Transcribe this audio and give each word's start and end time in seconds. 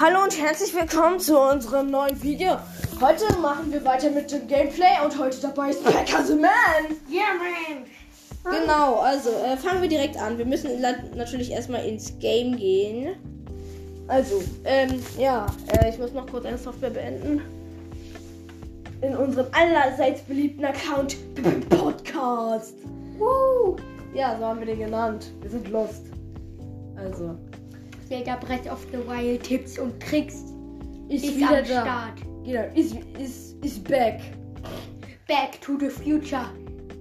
Hallo 0.00 0.22
und 0.22 0.40
herzlich 0.40 0.72
willkommen 0.76 1.18
zu 1.18 1.36
unserem 1.36 1.90
neuen 1.90 2.22
Video. 2.22 2.56
Heute 3.00 3.36
machen 3.40 3.72
wir 3.72 3.84
weiter 3.84 4.10
mit 4.10 4.30
dem 4.30 4.46
Gameplay 4.46 5.04
und 5.04 5.18
heute 5.18 5.40
dabei 5.40 5.70
ist 5.70 5.82
Packer 5.82 6.22
the 6.24 6.34
Man. 6.34 6.52
Yeah, 7.10 7.34
man. 7.34 8.60
Genau, 8.60 9.00
also 9.00 9.30
äh, 9.30 9.56
fangen 9.56 9.82
wir 9.82 9.88
direkt 9.88 10.16
an. 10.16 10.38
Wir 10.38 10.46
müssen 10.46 10.80
natürlich 11.16 11.50
erstmal 11.50 11.84
ins 11.84 12.16
Game 12.20 12.56
gehen. 12.56 13.16
Also, 14.06 14.40
ähm, 14.64 15.02
ja, 15.18 15.46
äh, 15.66 15.90
ich 15.90 15.98
muss 15.98 16.12
noch 16.12 16.28
kurz 16.28 16.44
eine 16.44 16.58
Software 16.58 16.90
beenden. 16.90 17.40
In 19.00 19.16
unserem 19.16 19.48
allerseits 19.50 20.20
beliebten 20.22 20.64
Account 20.64 21.16
Podcast. 21.70 22.74
Woo! 23.18 23.74
Ja, 24.14 24.38
so 24.38 24.44
haben 24.44 24.60
wir 24.60 24.66
den 24.66 24.78
genannt. 24.78 25.32
Wir 25.40 25.50
sind 25.50 25.68
lost. 25.70 26.04
Also, 26.96 27.36
Sega 28.08 28.36
Breath 28.40 28.66
of 28.66 28.86
the 28.90 28.98
Wild 29.06 29.42
Tipps 29.42 29.78
und 29.78 30.02
Tricks 30.02 30.44
ist, 31.08 31.24
ist 31.24 31.36
wieder 31.36 31.48
am 31.48 31.54
da. 31.56 31.64
Start. 31.64 32.22
Genau, 32.44 32.64
ist, 32.74 32.96
ist, 33.18 33.62
ist 33.62 33.84
back. 33.84 34.20
Back 35.26 35.60
to 35.60 35.78
the 35.78 35.90
Future. 35.90 36.46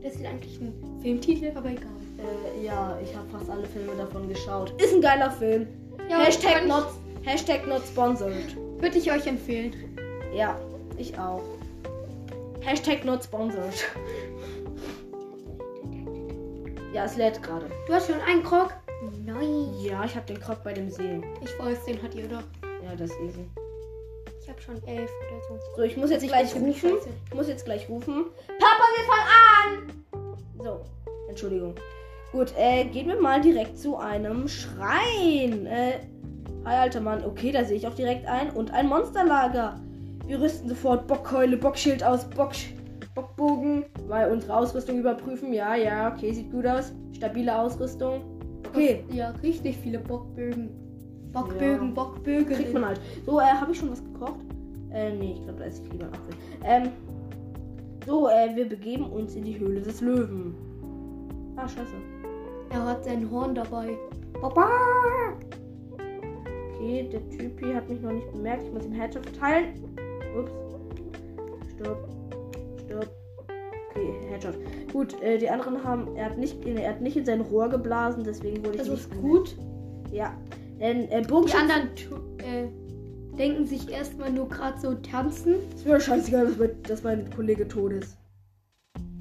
Das 0.04 0.16
ist 0.16 0.26
eigentlich 0.26 0.60
ein 0.60 0.74
Filmtitel, 1.02 1.52
aber 1.56 1.70
egal. 1.70 1.88
Äh, 2.18 2.66
ja, 2.66 2.98
ich 3.02 3.16
habe 3.16 3.30
fast 3.30 3.50
alle 3.50 3.66
Filme 3.66 3.96
davon 3.96 4.28
geschaut. 4.28 4.74
Ist 4.82 4.94
ein 4.94 5.02
geiler 5.02 5.32
Film. 5.32 5.68
Ja, 6.10 6.20
Hashtag 6.20 6.68
not, 6.68 6.88
Hashtag 7.24 7.66
not 7.68 7.84
sponsored. 7.88 8.58
Würde 8.80 8.98
ich 8.98 9.10
euch 9.10 9.26
empfehlen. 9.28 9.74
Ja, 10.36 10.60
ich 10.98 11.18
auch. 11.18 11.44
Hashtag 12.62 13.06
not 13.06 13.24
sponsored. 13.24 13.86
Ja, 16.94 17.06
es 17.06 17.16
lädt 17.16 17.42
gerade. 17.44 17.70
Du 17.88 17.94
hast 17.94 18.08
schon 18.08 18.20
einen 18.22 18.44
Krog? 18.44 18.74
Nein. 19.26 19.74
Ja, 19.82 20.04
ich 20.06 20.16
habe 20.16 20.26
den 20.26 20.40
Krog 20.40 20.64
bei 20.64 20.74
dem 20.74 20.90
See. 20.90 21.22
Ich 21.42 21.60
weiß, 21.60 21.86
den 21.86 22.02
hat 22.02 22.16
ihr 22.16 22.28
doch. 22.28 22.44
Ja, 22.84 22.96
das 22.98 23.12
ist 23.12 23.20
easy. 23.22 23.46
Ich 24.42 24.50
habe 24.50 24.62
schon 24.62 24.76
elf 24.88 25.10
oder 25.10 25.42
so. 25.48 25.60
So, 25.76 25.82
ich 25.84 25.98
muss 25.98 26.10
jetzt 26.10 26.24
Ich 26.24 26.30
gleich 26.30 26.56
rufen. 26.56 26.74
scheiße. 26.74 27.10
Ich 27.30 27.34
muss 27.36 27.48
jetzt 27.48 27.66
gleich 27.66 27.90
rufen. 27.90 28.26
Papa, 28.48 28.84
wir 28.96 29.06
fangen 29.06 29.94
an! 30.14 30.64
So, 30.64 30.80
Entschuldigung. 31.30 31.76
Gut, 32.32 32.54
äh, 32.58 32.86
gehen 32.86 33.08
wir 33.08 33.20
mal 33.20 33.42
direkt 33.42 33.78
zu 33.78 33.98
einem 33.98 34.48
Schrein. 34.48 35.66
Äh, 35.66 36.00
hi, 36.66 36.76
alter 36.76 37.02
Mann. 37.02 37.24
Okay, 37.26 37.52
da 37.52 37.66
sehe 37.66 37.78
ich 37.78 37.88
auch 37.88 37.94
direkt 37.96 38.26
ein. 38.28 38.50
Und 38.52 38.72
ein 38.74 38.88
Monsterlager. 38.88 39.80
Wir 40.26 40.42
rüsten 40.42 40.68
sofort 40.70 41.08
Bockkeule, 41.08 41.56
Bockschild 41.58 42.04
aus, 42.04 42.26
Bock, 42.30 42.52
Bockbogen. 43.16 43.86
Mal 44.08 44.32
unsere 44.32 44.56
Ausrüstung 44.58 45.00
überprüfen. 45.00 45.54
Ja, 45.54 45.76
ja, 45.76 46.12
okay, 46.14 46.34
sieht 46.34 46.52
gut 46.52 46.66
aus. 46.66 46.92
Stabile 47.16 47.58
Ausrüstung. 47.58 48.22
Okay, 48.74 49.04
Ja, 49.12 49.32
richtig 49.44 49.78
viele 49.78 50.00
Bockbögen. 50.00 50.70
Bockbögen, 51.32 51.88
Ja. 51.90 51.94
Bockbögen. 51.94 52.56
kriegt 52.56 52.74
man 52.74 52.86
halt. 52.86 53.02
So, 53.26 53.40
äh, 53.40 53.44
habe 53.44 53.72
ich 53.72 53.78
schon 53.80 53.92
was 53.92 54.04
gekocht? 54.04 54.40
Äh, 54.92 55.14
nee, 55.18 55.34
ich 55.34 55.44
glaube, 55.44 55.60
da 55.60 55.68
ich 55.68 55.92
lieber 55.92 56.06
einen 56.06 56.14
Apfel. 56.14 56.36
Ähm, 56.64 56.90
so, 58.06 58.30
äh, 58.30 58.56
wir 58.56 58.68
begeben 58.70 59.06
uns 59.12 59.36
in 59.36 59.44
die 59.44 59.60
Höhle 59.60 59.82
des 59.82 60.02
Löwen. 60.02 60.56
Ah, 61.58 61.68
scheiße. 61.68 61.94
Er 62.70 62.86
hat 62.86 63.04
sein 63.04 63.30
Horn 63.30 63.56
dabei. 63.56 63.98
Papa! 64.40 64.68
Okay, 66.76 67.10
der 67.12 67.28
Typ 67.30 67.60
hier 67.60 67.76
hat 67.76 67.90
mich 67.90 68.02
noch 68.02 68.12
nicht 68.12 68.32
bemerkt. 68.32 68.64
Ich 68.64 68.74
muss 68.74 68.86
ihm 68.86 68.92
Headshot 68.94 69.26
verteilen. 69.26 69.74
Ups. 70.40 70.52
Stopp. 71.76 72.07
Headshot. 74.38 74.92
Gut, 74.94 75.22
äh, 75.22 75.38
die 75.38 75.50
anderen 75.50 75.84
haben, 75.84 76.16
er 76.16 76.26
hat 76.26 76.38
nicht, 76.38 76.66
er 76.66 76.90
hat 76.90 77.02
nicht 77.02 77.18
in 77.18 77.26
sein 77.26 77.42
Rohr 77.42 77.70
geblasen, 77.70 78.24
deswegen 78.24 78.58
wurde 78.64 78.72
ich 78.76 78.78
Das 78.78 78.88
ist 78.88 79.12
gut. 79.22 79.56
Ja. 80.12 80.34
Denn 80.80 81.10
äh, 81.10 81.22
Die 81.22 81.28
Bogenschützen. 81.28 81.70
anderen 81.72 81.96
tu- 81.96 82.44
äh, 82.44 82.68
denken 83.38 83.66
sich 83.66 83.90
erstmal 83.92 84.32
nur 84.32 84.48
gerade 84.50 84.80
so 84.80 84.94
tanzen. 84.96 85.56
Ist 85.76 85.86
mir 85.86 86.00
scheißegal, 86.00 86.46
dass 86.48 86.58
mein, 86.58 86.70
dass 86.84 87.04
mein 87.04 87.30
Kollege 87.32 87.68
tot 87.68 87.92
ist. 87.94 88.18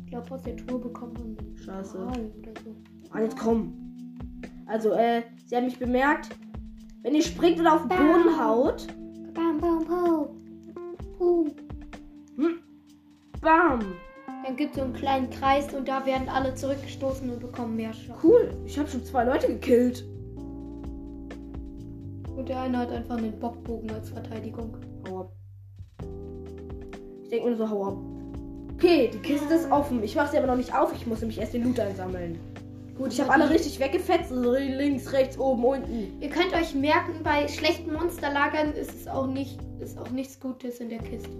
Ich 0.04 0.10
glaube, 0.12 0.30
aus 0.34 0.42
der 0.42 0.56
Tour 0.56 0.80
bekommt 0.80 1.18
man 1.18 1.36
Scheiße. 1.56 1.92
So. 1.98 2.76
Ah, 3.10 3.20
jetzt 3.20 3.38
komm. 3.38 3.72
Also, 4.66 4.92
äh, 4.92 5.22
sie 5.46 5.56
haben 5.56 5.64
mich 5.66 5.78
bemerkt. 5.78 6.28
Wenn 7.02 7.14
ihr 7.14 7.22
springt 7.22 7.60
oder 7.60 7.74
auf 7.74 7.82
den 7.82 7.88
Boden 7.88 8.38
haut, 8.40 8.86
Bam, 9.34 9.58
bam, 9.60 9.84
bam. 9.86 10.28
Boom. 11.18 11.50
hm, 12.36 12.58
bam. 13.40 13.80
Dann 14.46 14.54
gibt 14.54 14.70
es 14.70 14.76
so 14.76 14.84
einen 14.84 14.94
kleinen 14.94 15.28
Kreis 15.28 15.74
und 15.74 15.88
da 15.88 16.06
werden 16.06 16.28
alle 16.28 16.54
zurückgestoßen 16.54 17.28
und 17.28 17.40
bekommen 17.40 17.74
mehr 17.74 17.92
Schaden. 17.92 18.20
Cool. 18.22 18.56
Ich 18.64 18.78
habe 18.78 18.88
schon 18.88 19.04
zwei 19.04 19.24
Leute 19.24 19.48
gekillt. 19.48 20.04
Und 22.36 22.48
der 22.48 22.60
eine 22.60 22.78
hat 22.78 22.92
einfach 22.92 23.16
einen 23.16 23.36
Bockbogen 23.40 23.90
als 23.90 24.10
Verteidigung. 24.10 24.76
Hau 25.08 25.22
ab. 25.22 25.32
Ich 27.24 27.30
denke 27.30 27.50
mir 27.50 27.56
so, 27.56 27.68
hau 27.68 27.86
ab. 27.86 27.96
Okay, 28.74 29.10
die 29.12 29.18
Kiste 29.18 29.52
ist 29.52 29.68
offen. 29.72 30.04
Ich 30.04 30.14
mache 30.14 30.30
sie 30.30 30.38
aber 30.38 30.46
noch 30.46 30.56
nicht 30.56 30.72
auf. 30.72 30.92
Ich 30.94 31.08
muss 31.08 31.18
nämlich 31.20 31.40
erst 31.40 31.54
den 31.54 31.64
Loot 31.64 31.80
einsammeln. 31.80 32.38
Gut, 32.96 33.12
ich 33.12 33.20
habe 33.20 33.32
alle 33.32 33.50
richtig 33.50 33.80
weggefetzt. 33.80 34.30
Also 34.30 34.52
links, 34.52 35.12
rechts, 35.12 35.36
oben, 35.40 35.64
unten. 35.64 36.22
Ihr 36.22 36.30
könnt 36.30 36.54
euch 36.54 36.72
merken, 36.72 37.24
bei 37.24 37.48
schlechten 37.48 37.92
Monsterlagern 37.92 38.74
ist 38.74 38.94
es 38.94 39.08
auch 39.08 39.26
nicht, 39.26 39.58
ist 39.80 39.98
auch 39.98 40.10
nichts 40.10 40.38
Gutes 40.38 40.78
in 40.78 40.90
der 40.90 41.00
Kiste. 41.00 41.30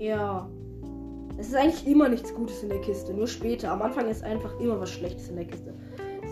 Ja. 0.00 0.50
Es 1.38 1.48
ist 1.48 1.54
eigentlich 1.54 1.86
immer 1.86 2.08
nichts 2.08 2.32
Gutes 2.34 2.62
in 2.62 2.68
der 2.68 2.80
Kiste, 2.80 3.12
nur 3.14 3.26
später. 3.26 3.70
Am 3.72 3.82
Anfang 3.82 4.08
ist 4.08 4.22
einfach 4.22 4.58
immer 4.60 4.78
was 4.80 4.90
Schlechtes 4.90 5.28
in 5.28 5.36
der 5.36 5.44
Kiste. 5.46 5.74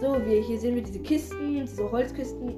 So, 0.00 0.15
wir, 0.25 0.41
hier 0.43 0.59
sehen 0.59 0.75
wir 0.77 0.83
diese 0.83 1.00
Kisten, 1.00 1.61
diese 1.66 1.91
Holzkisten. 1.91 2.55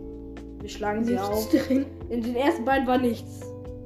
Wir 0.61 0.69
schlagen 0.69 1.05
sie 1.05 1.19
auf. 1.19 1.49
drin. 1.51 1.87
In 2.09 2.23
den 2.23 2.37
ersten 2.37 2.65
beiden 2.65 2.87
war 2.87 2.99
nichts. 2.99 3.41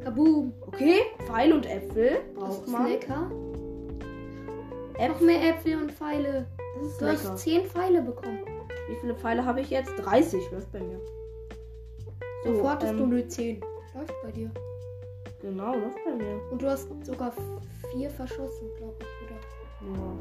Kaboom. 0.05 0.53
Okay, 0.67 1.01
Pfeil 1.27 1.53
und 1.53 1.67
Äpfel 1.67 2.11
Das 2.35 2.45
braucht 2.45 2.67
ist 2.67 2.73
man. 2.73 2.89
lecker. 2.89 3.31
Noch 3.31 5.01
Äpfel, 5.01 5.27
mehr 5.27 5.51
Äpfel 5.51 5.77
und 5.77 5.93
Pfeile. 5.93 6.47
das 6.79 6.87
ist 6.89 7.01
Du 7.01 7.05
lecker. 7.07 7.19
hast 7.33 7.39
10 7.43 7.67
Pfeile 7.67 8.03
bekommen. 8.03 8.39
Wie 8.89 8.97
viele 9.01 9.15
Pfeile 9.15 9.45
habe 9.45 9.61
ich 9.61 9.71
jetzt? 9.71 9.93
30 9.99 10.51
läuft 10.53 10.71
bei 10.73 10.81
mir. 10.81 11.01
So, 12.45 12.55
Sofort 12.55 12.85
ähm, 12.85 12.97
du 12.99 13.07
nur 13.07 13.29
10. 13.29 13.61
Läuft 13.95 14.15
bei 14.23 14.31
dir. 14.31 14.51
Genau, 15.43 15.73
läuft 15.75 15.99
bei 16.05 16.15
mir. 16.15 16.41
Und 16.51 16.63
du 16.63 16.67
hast 16.69 16.89
sogar 17.05 17.33
vier 17.97 18.11
verschossen, 18.11 18.69
glaube 18.79 18.97
ich, 19.01 19.27
oder? 19.27 19.97
Ja. 19.99 20.13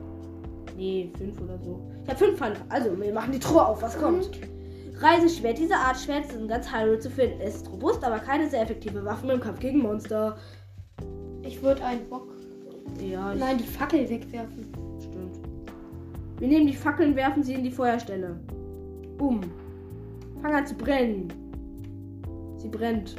Nee, 0.78 1.12
fünf 1.18 1.40
oder 1.41 1.58
so. 1.59 1.81
Ich 2.03 2.09
habe 2.09 2.19
fünf 2.19 2.38
Pfeile. 2.38 2.56
Also, 2.69 3.00
wir 3.00 3.13
machen 3.13 3.31
die 3.31 3.40
Truhe 3.40 3.66
auf. 3.66 3.81
Was 3.81 3.97
kommt? 3.97 4.25
Und 4.25 4.40
Reiseschwert. 5.02 5.58
Diese 5.58 5.75
Art 5.75 5.97
Schwert 5.97 6.34
in 6.34 6.47
ganz 6.47 6.72
Hyrule 6.72 7.00
zu 7.00 7.09
finden. 7.09 7.40
Es 7.41 7.56
ist 7.58 7.72
robust, 7.72 8.03
aber 8.03 8.19
keine 8.19 8.50
sehr 8.50 8.62
effektive 8.62 9.03
Waffe 9.06 9.31
im 9.31 9.40
Kampf 9.40 9.59
gegen 9.59 9.80
Monster. 9.80 10.38
ich 11.44 11.62
würde 11.62 11.84
einen 11.84 12.08
Bock. 12.09 12.28
Ja, 13.02 13.34
ich- 13.34 13.40
Nein, 13.40 13.58
die 13.58 13.63
Fackel 13.66 14.09
wegwerfen. 14.09 14.66
stimmt. 15.00 15.40
Wir 16.40 16.47
nehmen 16.47 16.68
die 16.68 16.74
Fackeln, 16.74 17.16
werfen 17.16 17.44
sie 17.44 17.53
in 17.53 17.63
die 17.63 17.72
Feuerstelle. 17.72 18.40
Bumm. 19.18 19.42
Fang 20.42 20.53
an 20.56 20.66
zu 20.68 20.75
brennen. 20.75 21.28
Sie 22.57 22.68
brennt. 22.69 23.16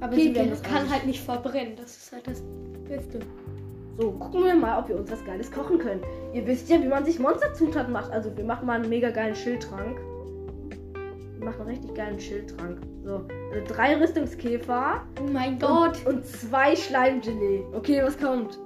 Aber 0.00 0.12
Okay, 0.12 0.22
sie 0.22 0.28
haben 0.30 0.34
kann, 0.36 0.50
das 0.50 0.62
kann 0.62 0.76
alles. 0.78 0.92
halt 0.92 1.06
nicht 1.06 1.20
verbrennen. 1.22 1.74
Das 1.76 1.96
ist 1.96 2.12
halt 2.12 2.26
das 2.26 2.42
Beste. 2.88 3.20
So, 3.98 4.10
gucken 4.12 4.44
wir 4.44 4.54
mal, 4.56 4.78
ob 4.80 4.88
wir 4.88 4.96
uns 4.96 5.10
was 5.10 5.24
Geiles 5.24 5.50
kochen 5.52 5.78
können. 5.78 6.00
Ihr 6.32 6.46
wisst 6.46 6.68
ja, 6.68 6.82
wie 6.82 6.88
man 6.88 7.04
sich 7.04 7.18
Monsterzutaten 7.18 7.92
macht. 7.92 8.10
Also, 8.10 8.36
wir 8.36 8.44
machen 8.44 8.66
mal 8.66 8.80
einen 8.80 8.88
mega 8.88 9.10
geilen 9.10 9.36
Schildtrank. 9.36 9.98
Wir 11.38 11.44
machen 11.44 11.60
einen 11.60 11.70
richtig 11.70 11.94
geilen 11.94 12.18
Schildtrank. 12.18 12.78
So, 13.04 13.20
also 13.52 13.66
drei 13.74 13.96
Rüstungskäfer 14.00 15.02
Oh 15.20 15.30
mein 15.32 15.58
Gott. 15.58 16.04
und, 16.06 16.14
und 16.16 16.26
zwei 16.26 16.74
Schleimgelee. 16.74 17.62
Okay, 17.72 18.02
was 18.02 18.18
kommt? 18.18 18.58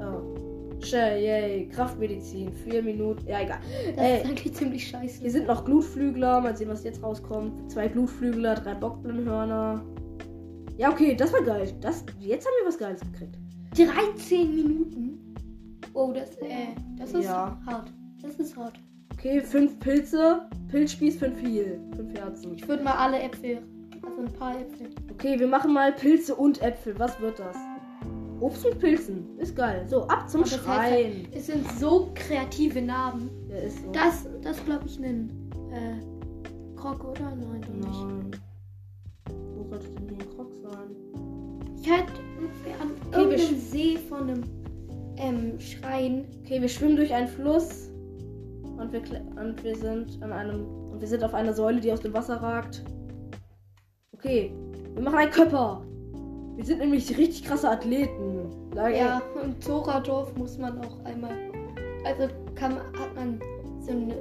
Oh. 0.00 0.34
Yay. 0.80 1.68
Kraftmedizin. 1.68 2.52
Vier 2.52 2.82
Minuten. 2.82 3.26
Ja, 3.26 3.40
egal. 3.42 3.58
Das 3.96 4.04
Ey, 4.04 4.18
ist 4.18 4.26
eigentlich 4.26 4.54
ziemlich 4.54 4.86
scheiße. 4.88 5.20
hier 5.22 5.30
sind 5.30 5.46
noch 5.46 5.64
Glutflügler. 5.64 6.40
Mal 6.40 6.56
sehen, 6.56 6.68
was 6.68 6.84
jetzt 6.84 7.02
rauskommt. 7.02 7.70
Zwei 7.70 7.88
Glutflügler, 7.88 8.54
drei 8.54 8.74
Bockblumenhörner. 8.74 9.82
Ja, 10.76 10.90
okay, 10.90 11.14
das 11.16 11.32
war 11.32 11.42
geil. 11.42 11.72
Das, 11.80 12.04
jetzt 12.20 12.46
haben 12.46 12.52
wir 12.60 12.68
was 12.68 12.78
Geiles 12.78 13.00
gekriegt. 13.00 13.36
13 13.74 14.54
Minuten. 14.54 15.34
Oh, 15.94 16.12
das, 16.12 16.36
äh, 16.36 16.68
das 16.98 17.12
ist 17.12 17.24
Ja. 17.24 17.58
hart. 17.66 17.92
Das 18.22 18.34
ist 18.36 18.56
hart. 18.56 18.78
Okay, 19.12 19.40
fünf 19.40 19.78
Pilze. 19.80 20.48
Pilzspieß, 20.68 21.16
fünf 21.18 21.40
Heal. 21.42 21.80
Fünf 21.96 22.14
Herzen. 22.14 22.54
Ich 22.54 22.68
würde 22.68 22.82
mal 22.84 22.92
alle 22.92 23.20
Äpfel, 23.20 23.62
also 24.04 24.20
ein 24.22 24.32
paar 24.32 24.60
Äpfel. 24.60 24.90
Okay, 25.12 25.38
wir 25.38 25.48
machen 25.48 25.72
mal 25.72 25.92
Pilze 25.92 26.34
und 26.34 26.62
Äpfel. 26.62 26.98
Was 26.98 27.20
wird 27.20 27.38
das? 27.38 27.56
Obst 28.40 28.64
mit 28.64 28.78
Pilzen. 28.78 29.36
Ist 29.38 29.56
geil. 29.56 29.84
So, 29.88 30.06
ab 30.06 30.28
zum 30.30 30.42
das 30.42 30.52
heißt 30.52 30.64
Schrein. 30.64 31.28
Es 31.32 31.46
sind 31.46 31.66
so 31.72 32.10
kreative 32.14 32.80
Namen. 32.80 33.30
Ja, 33.48 33.56
ist 33.56 33.82
so. 33.82 33.90
Das, 33.90 34.28
das 34.42 34.64
glaube 34.64 34.86
ich, 34.86 34.98
ein 35.00 35.50
äh, 35.72 36.76
Krog, 36.76 37.02
oder? 37.04 37.34
Nein, 37.34 37.60
doch 37.62 37.74
nicht. 37.74 38.04
Nein. 38.04 38.30
Wo 39.56 39.64
sollte 39.68 39.88
denn 39.88 40.08
hier 40.08 40.18
ein 40.24 40.30
Krog 40.36 40.52
sein? 40.62 41.74
Ich 41.82 41.90
hatte 41.90 42.12
Okay, 43.08 43.16
wir 43.16 43.38
irgendeinem 43.38 43.58
See 43.60 43.96
von 43.96 44.18
einem 44.22 44.44
ähm, 45.16 45.60
Schrein. 45.60 46.26
Okay, 46.44 46.60
wir 46.60 46.68
schwimmen 46.68 46.96
durch 46.96 47.12
einen 47.12 47.28
Fluss. 47.28 47.90
Und 48.76 48.92
wir, 48.92 49.02
und 49.40 49.62
wir 49.64 49.76
sind 49.76 50.22
an 50.22 50.32
einem. 50.32 50.66
Und 50.90 51.00
wir 51.00 51.08
sind 51.08 51.24
auf 51.24 51.34
einer 51.34 51.52
Säule, 51.52 51.80
die 51.80 51.92
aus 51.92 52.00
dem 52.00 52.12
Wasser 52.12 52.36
ragt. 52.36 52.84
Okay, 54.12 54.52
wir 54.94 55.02
machen 55.02 55.18
einen 55.18 55.30
Körper. 55.30 55.82
Wir 56.56 56.64
sind 56.64 56.80
nämlich 56.80 57.16
richtig 57.16 57.44
krasse 57.44 57.70
Athleten. 57.70 58.50
Sag, 58.74 58.96
Ja, 58.96 59.22
und 59.42 59.62
Zoradorf 59.62 60.36
muss 60.36 60.58
man 60.58 60.78
auch 60.80 61.04
einmal. 61.04 61.30
Also 62.04 62.28
kann, 62.56 62.76
hat 62.76 63.14
man 63.14 63.40
so 63.80 63.92
eine, 63.92 64.14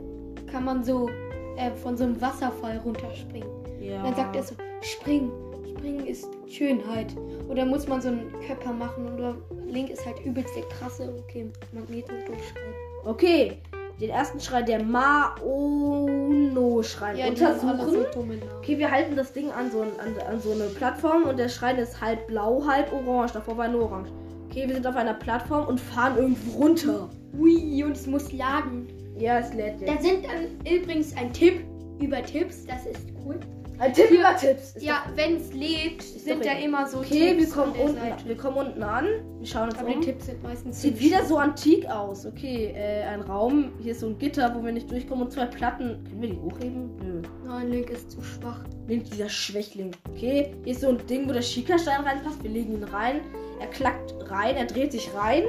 kann 0.45 0.66
man 0.66 0.84
so 0.84 1.10
äh, 1.57 1.72
von 1.72 1.98
so 1.98 2.04
einem 2.04 2.22
Wasserfall 2.22 2.78
runterspringen. 2.86 3.50
Ja. 3.81 4.04
Dann 4.04 4.16
sagt 4.16 4.36
er 4.36 4.44
so, 4.44 4.56
springen, 4.81 5.31
springen 5.77 6.06
ist 6.06 6.27
Schönheit. 6.50 7.15
Oder 7.50 7.65
muss 7.65 7.88
man 7.88 8.01
so 8.01 8.09
einen 8.09 8.29
Körper 8.45 8.74
machen 8.74 9.07
oder 9.13 9.35
Link 9.68 9.89
ist 9.89 10.06
halt 10.06 10.19
übelst 10.25 10.53
der 10.56 10.63
krasse, 10.63 11.13
okay, 11.19 11.50
Magneto 11.74 12.12
durchschreiben. 12.25 12.74
Okay, 13.06 13.53
den 14.00 14.09
ersten 14.09 14.39
Schrein, 14.39 14.65
der 14.65 14.81
Maono-Schrein, 14.83 17.18
Ja, 17.18 17.27
untersuchen. 17.27 18.39
Okay, 18.59 18.77
wir 18.77 18.89
halten 18.91 19.15
das 19.15 19.33
Ding 19.33 19.50
an 19.51 19.71
so, 19.71 19.81
an, 19.81 19.89
an 20.29 20.39
so 20.39 20.51
eine 20.51 20.65
Plattform 20.65 21.24
und 21.24 21.39
der 21.39 21.50
Schrein 21.50 21.77
ist 21.77 22.00
halb 22.01 22.27
blau, 22.27 22.63
halb 22.68 22.91
orange. 22.94 23.31
Davor 23.33 23.57
war 23.57 23.68
nur 23.68 23.81
orange. 23.83 24.09
Okay, 24.50 24.68
wir 24.68 24.75
sind 24.75 24.85
auf 24.88 24.95
einer 24.95 25.13
Plattform 25.15 25.68
und 25.68 25.79
fahren 25.79 26.18
irgendwo 26.18 26.59
runter. 26.59 27.09
Ui, 27.38 27.83
und 27.83 27.91
es 27.94 28.06
muss 28.07 28.31
laden. 28.31 28.88
Ja, 29.18 29.39
es 29.39 29.53
lädt 29.53 29.81
Da 29.81 29.88
jetzt. 29.94 30.03
sind 30.03 30.24
dann 30.25 30.45
übrigens 30.71 31.15
ein 31.18 31.33
Tipp 31.33 31.62
über 32.00 32.24
Tipps, 32.24 32.65
das 32.68 32.85
ist 32.85 33.01
cool. 33.25 33.39
Ein 33.79 33.94
Tipp 33.94 34.09
über 34.09 34.35
Tipps. 34.35 34.75
Ist 34.75 34.83
Ja, 34.85 35.03
wenn 35.15 35.35
es 35.38 35.53
lebt, 35.53 36.01
sind 36.01 36.41
egal. 36.41 36.62
immer 36.63 36.88
so 36.88 37.00
Okay, 37.00 37.35
wir 37.35 37.38
Tipps 37.39 37.53
kommen, 37.53 37.68
an 37.68 37.74
der 37.74 37.85
unten, 37.85 38.00
Seite. 38.00 38.25
wir 38.27 38.38
kommen 38.38 38.57
unten 38.57 38.83
an. 38.83 39.06
Wir 39.39 39.47
schauen 39.47 39.69
uns 39.69 39.77
Aber 39.77 39.89
die 39.89 39.95
um. 39.95 40.01
Tipps 40.01 40.25
sind 40.25 40.41
meistens 40.44 40.81
Sieht 40.81 41.00
wieder 41.00 41.24
so 41.25 41.38
antik 41.38 41.85
aus. 41.88 42.25
Okay, 42.25 42.74
äh, 42.75 43.03
ein 43.03 43.21
Raum. 43.21 43.71
Hier 43.81 43.91
ist 43.91 44.00
so 44.00 44.07
ein 44.07 44.18
Gitter, 44.18 44.56
wo 44.56 44.63
wir 44.65 44.71
nicht 44.71 44.89
durchkommen 44.89 45.25
und 45.25 45.31
zwei 45.31 45.45
Platten. 45.45 46.03
Können 46.09 46.21
wir 46.21 46.29
die 46.29 46.39
hochheben? 46.39 46.97
Nö. 46.97 47.21
Nein, 47.45 47.69
Link 47.69 47.89
ist 47.91 48.12
zu 48.12 48.21
schwach. 48.21 48.62
Nimmt 48.88 49.13
dieser 49.13 49.29
Schwächling. 49.29 49.91
Okay, 50.09 50.56
hier 50.63 50.74
ist 50.74 50.81
so 50.81 50.89
ein 50.89 50.97
Ding, 51.07 51.29
wo 51.29 51.33
der 51.33 51.41
Schika-Stein 51.44 52.01
reinpasst. 52.01 52.41
Wir 52.44 52.50
legen 52.50 52.74
ihn 52.74 52.83
rein. 52.83 53.21
Er 53.59 53.68
klackt 53.68 54.13
rein, 54.29 54.56
er 54.56 54.65
dreht 54.65 54.91
sich 54.91 55.09
rein. 55.15 55.44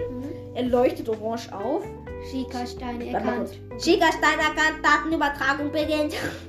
Er 0.55 0.65
leuchtet 0.65 1.09
orange 1.09 1.53
auf. 1.53 1.85
Mal 1.85 3.03
erkannt. 3.07 3.51
Schika-Stein 3.79 4.39
erkannt, 4.39 4.81
Datenübertragung 4.83 5.71
beginnt. 5.73 6.15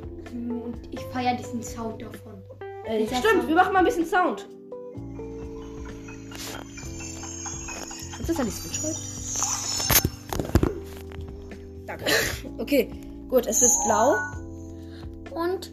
Feiere 1.19 1.36
diesen 1.36 1.62
Sound 1.62 2.01
davon. 2.01 2.42
Äh, 2.86 3.06
stimmt, 3.06 3.24
Sound. 3.25 3.48
wir 3.50 3.56
machen 3.56 3.74
mal 3.74 3.80
ein 3.80 3.86
bisschen 3.86 4.06
Sound. 4.06 4.48
Ist 8.21 8.30
das 8.30 8.38
die 8.38 8.51
Switch? 8.51 8.80
Danke. 11.86 12.06
Okay, 12.57 12.89
gut, 13.27 13.48
es 13.48 13.62
ist 13.62 13.83
blau. 13.83 14.16
Und. 15.31 15.71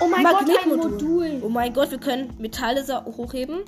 Oh 0.00 0.06
mein 0.06 0.24
Gott, 0.24 0.40
ein 0.40 0.46
Magnetmodul. 0.46 0.90
Modul. 0.92 1.42
Oh 1.44 1.50
mein 1.50 1.74
Gott, 1.74 1.90
wir 1.90 1.98
können 1.98 2.34
Metalle 2.38 2.82
hochheben. 3.04 3.64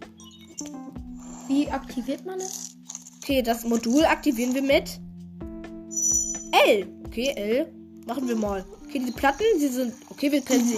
Wie 1.46 1.68
aktiviert 1.68 2.24
man 2.24 2.40
es? 2.40 2.78
Okay, 3.22 3.42
das 3.42 3.64
Modul 3.64 4.06
aktivieren 4.06 4.54
wir 4.54 4.62
mit 4.62 4.98
L. 6.66 6.86
Okay, 7.06 7.34
L. 7.36 7.70
Machen 8.06 8.26
wir 8.26 8.36
mal. 8.36 8.64
Okay, 8.92 8.98
diese 8.98 9.12
Platten, 9.12 9.44
die 9.58 9.68
sind. 9.68 9.94
Okay, 10.10 10.30
wir 10.30 10.42
können 10.42 10.68
sie. 10.68 10.76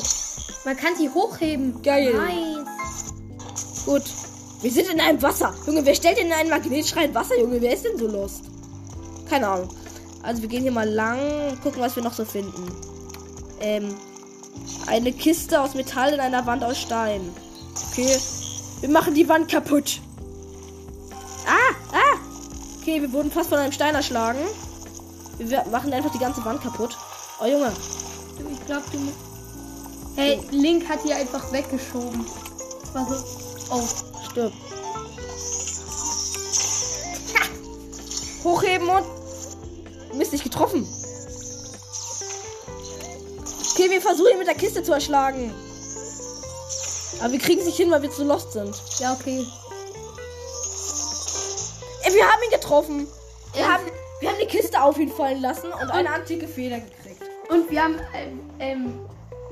Man 0.65 0.77
kann 0.77 0.95
sie 0.95 1.11
hochheben. 1.11 1.83
Geil. 1.83 2.15
Nice. 2.15 3.13
Gut. 3.85 4.05
Wir 4.63 4.71
sind 4.71 4.89
in 4.89 5.01
einem 5.01 5.21
Wasser. 5.21 5.53
Junge, 5.67 5.85
wer 5.85 5.97
stellt 5.97 6.19
denn 6.19 6.29
in 6.29 6.33
einen 6.33 6.49
Magnetschrein 6.49 7.13
Wasser, 7.13 7.37
Junge? 7.41 7.61
Wer 7.61 7.73
ist 7.75 7.85
denn 7.85 7.99
so 7.99 8.07
lost? 8.07 8.45
Keine 9.29 9.49
Ahnung. 9.49 9.69
Also 10.23 10.43
wir 10.43 10.49
gehen 10.49 10.63
hier 10.63 10.71
mal 10.71 10.89
lang 10.89 11.19
und 11.51 11.61
gucken, 11.61 11.83
was 11.83 11.97
wir 11.97 12.05
noch 12.05 12.15
so 12.15 12.25
finden. 12.25 12.65
Ähm. 13.61 13.97
Eine 14.87 15.13
Kiste 15.13 15.61
aus 15.61 15.75
Metall 15.75 16.15
in 16.15 16.21
einer 16.21 16.47
Wand 16.47 16.63
aus 16.63 16.79
Stein. 16.79 17.21
Okay. 17.91 18.17
Wir 18.79 18.91
machen 18.91 19.15
die 19.15 19.29
Wand 19.29 19.51
kaputt. 19.51 20.01
Ah! 21.49 21.75
Ah! 21.93 22.19
Okay, 22.81 23.03
wir 23.03 23.13
wurden 23.13 23.33
fast 23.33 23.49
von 23.49 23.59
einem 23.59 23.73
Stein 23.73 23.97
erschlagen. 23.97 24.39
Wir 25.39 25.65
machen 25.73 25.93
einfach 25.93 26.13
die 26.13 26.21
ganze 26.21 26.45
Wand 26.45 26.63
kaputt. 26.63 26.97
Oh 27.41 27.47
Junge. 27.47 27.73
Ich 28.39 28.67
glaube, 28.67 28.85
du. 28.93 28.99
mu- 28.99 29.13
Hey, 30.17 30.41
Link 30.53 30.89
hat 30.89 31.03
hier 31.03 31.17
einfach 31.17 31.51
weggeschoben. 31.53 32.25
Das 32.83 32.95
war 32.95 33.07
so. 33.09 33.25
Oh. 33.73 33.83
Stirb. 34.31 34.53
Hochheben 38.45 38.89
und. 38.89 39.05
Mist, 40.17 40.33
nicht 40.33 40.45
getroffen. 40.45 40.87
Okay, 43.73 43.91
wir 43.91 44.01
versuchen 44.01 44.31
ihn 44.33 44.39
mit 44.39 44.47
der 44.47 44.55
Kiste 44.55 44.83
zu 44.85 44.93
erschlagen. 44.93 45.53
Aber 47.21 47.33
wir 47.33 47.39
kriegen 47.41 47.61
es 47.61 47.67
nicht 47.67 47.77
hin, 47.77 47.91
weil 47.91 48.03
wir 48.03 48.11
zu 48.13 48.23
lost 48.23 48.53
sind. 48.53 48.75
Ja, 48.99 49.13
okay. 49.15 49.45
Ey, 52.05 52.15
wir 52.15 52.25
haben 52.31 52.43
ihn 52.45 52.51
getroffen. 52.51 53.09
Wir, 53.53 53.63
Ja. 53.63 53.73
haben, 53.73 53.85
wir 54.21 54.29
haben 54.29 54.39
die 54.41 54.47
Kiste 54.47 54.81
auf 54.81 54.97
ihn 54.99 55.11
fallen 55.11 55.41
lassen 55.41 55.73
und 55.73 55.91
eine 55.91 56.11
antike 56.13 56.47
Feder 56.47 56.79
gekriegt. 56.79 57.04
Und 57.55 57.71
wir 57.71 57.83
haben. 57.83 57.95
Ähm, 58.15 58.41
ähm, 58.59 58.93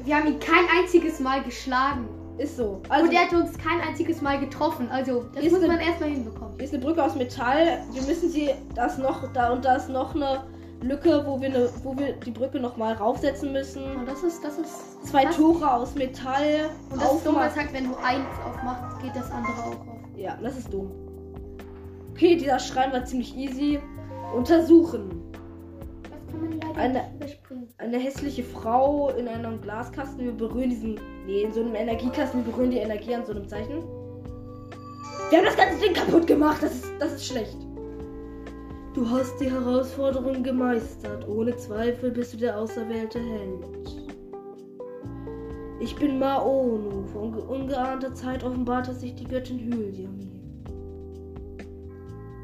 wir 0.05 0.17
haben 0.17 0.27
ihn 0.27 0.41
kein 0.41 0.65
einziges 0.77 1.21
Mal 1.21 1.43
geschlagen. 1.43 2.09
Ist 2.39 2.57
so. 2.57 2.81
Also, 2.89 3.07
Und 3.07 3.15
er 3.15 3.23
hat 3.23 3.33
uns 3.33 3.57
kein 3.59 3.81
einziges 3.87 4.21
Mal 4.21 4.41
getroffen. 4.41 4.89
Also, 4.91 5.25
das 5.35 5.45
muss 5.45 5.61
ne- 5.61 5.69
man 5.69 5.81
erstmal 5.81 6.11
hinbekommen. 6.11 6.55
hier 6.57 6.65
ist 6.65 6.75
eine 6.75 6.83
Brücke 6.83 7.05
aus 7.05 7.15
Metall. 7.15 7.85
Wir 7.93 8.03
müssen 8.03 8.31
sie. 8.31 8.51
Da 8.75 8.87
ist 8.87 8.99
noch. 8.99 9.33
Da 9.33 9.53
und 9.53 9.65
da 9.65 9.77
ist 9.77 9.89
noch 9.89 10.15
eine 10.15 10.43
Lücke, 10.81 11.23
wo 11.27 11.41
wir, 11.41 11.49
eine, 11.49 11.71
wo 11.85 11.97
wir 11.97 12.15
die 12.15 12.31
Brücke 12.31 12.59
nochmal 12.59 12.95
raufsetzen 12.95 13.53
müssen. 13.53 13.85
Und 13.97 14.09
das 14.09 14.23
ist, 14.23 14.43
das 14.43 14.59
ist. 14.59 15.07
Zwei 15.07 15.25
das, 15.25 15.37
Tore 15.37 15.73
aus 15.73 15.95
Metall. 15.95 16.71
Und 16.91 17.01
das 17.01 17.15
ist 17.15 17.27
dumm, 17.27 17.37
als 17.37 17.55
sagt, 17.55 17.73
wenn 17.73 17.85
du 17.85 17.97
eins 18.03 18.27
aufmachst, 18.45 19.01
geht 19.03 19.15
das 19.15 19.31
andere 19.31 19.53
auch 19.63 19.87
auf. 19.87 19.99
Ja, 20.17 20.37
das 20.43 20.57
ist 20.57 20.73
dumm. 20.73 20.91
Okay, 22.13 22.37
dieser 22.37 22.59
Schrein 22.59 22.93
war 22.93 23.05
ziemlich 23.05 23.37
easy. 23.37 23.79
Untersuchen. 24.35 25.22
Eine-. 26.77 27.05
Eine 27.79 27.99
hässliche 27.99 28.43
Frau 28.43 29.11
in 29.11 29.29
einem 29.29 29.61
Glaskasten. 29.61 30.25
Wir 30.25 30.33
berühren 30.33 30.71
diesen. 30.71 30.99
Nee, 31.27 31.43
in 31.43 31.53
so 31.53 31.61
einem 31.61 31.75
Energiekasten. 31.75 32.45
Wir 32.45 32.53
berühren 32.53 32.71
die 32.71 32.79
Energie 32.79 33.15
an 33.15 33.25
so 33.27 33.33
einem 33.33 33.47
Zeichen. 33.49 33.83
Wir 35.31 35.39
haben 35.39 35.45
das 35.47 35.57
ganze 35.57 35.79
Ding 35.81 35.93
kaputt 35.95 36.27
gemacht. 36.27 36.63
Das 36.63 36.73
ist, 36.75 36.93
das 36.99 37.13
ist 37.15 37.27
schlecht. 37.27 37.57
Du 38.95 39.09
hast 39.09 39.39
die 39.41 39.51
Herausforderung 39.51 40.43
gemeistert. 40.43 41.27
Ohne 41.29 41.57
Zweifel 41.57 42.11
bist 42.11 42.35
du 42.35 42.37
der 42.39 42.59
auserwählte 42.59 43.19
Held. 43.19 43.67
Ich 45.81 45.97
bin 45.97 46.19
Maonu. 46.19 47.05
Von 47.13 47.33
ge- 47.33 47.43
ungeahnter 47.43 48.15
Zeit 48.15 48.45
offenbarte 48.45 48.93
sich 48.95 49.15
die 49.15 49.25
Göttin 49.25 49.59
Hylia 49.59 50.09
mir. 50.09 50.29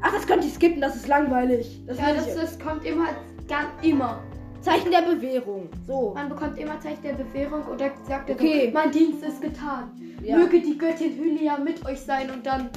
Ach, 0.01 0.11
das 0.13 0.25
könnt 0.25 0.43
ihr 0.43 0.49
skippen, 0.49 0.81
das 0.81 0.95
ist 0.95 1.07
langweilig. 1.07 1.83
Das 1.85 1.97
Ja, 1.99 2.13
das, 2.13 2.27
ich- 2.27 2.33
das 2.35 2.57
kommt 2.59 2.83
immer, 2.85 3.07
ganz 3.49 3.69
immer. 3.81 4.19
Zeichen 4.61 4.91
der 4.91 5.01
Bewährung. 5.01 5.69
So. 5.87 6.11
Man 6.13 6.27
bekommt 6.29 6.57
immer 6.57 6.79
Zeichen 6.81 7.01
der 7.03 7.13
Bewährung 7.13 7.63
oder 7.73 7.91
sagt 8.07 8.29
er 8.29 8.35
Okay. 8.35 8.65
so, 8.67 8.73
mein 8.73 8.91
Dienst 8.91 9.23
ist 9.23 9.41
getan. 9.41 9.89
Ja. 10.21 10.37
Möge 10.37 10.61
die 10.61 10.77
Göttin 10.77 11.13
Hylia 11.17 11.57
mit 11.57 11.83
euch 11.85 11.99
sein 12.01 12.29
und 12.29 12.45
dann 12.45 12.69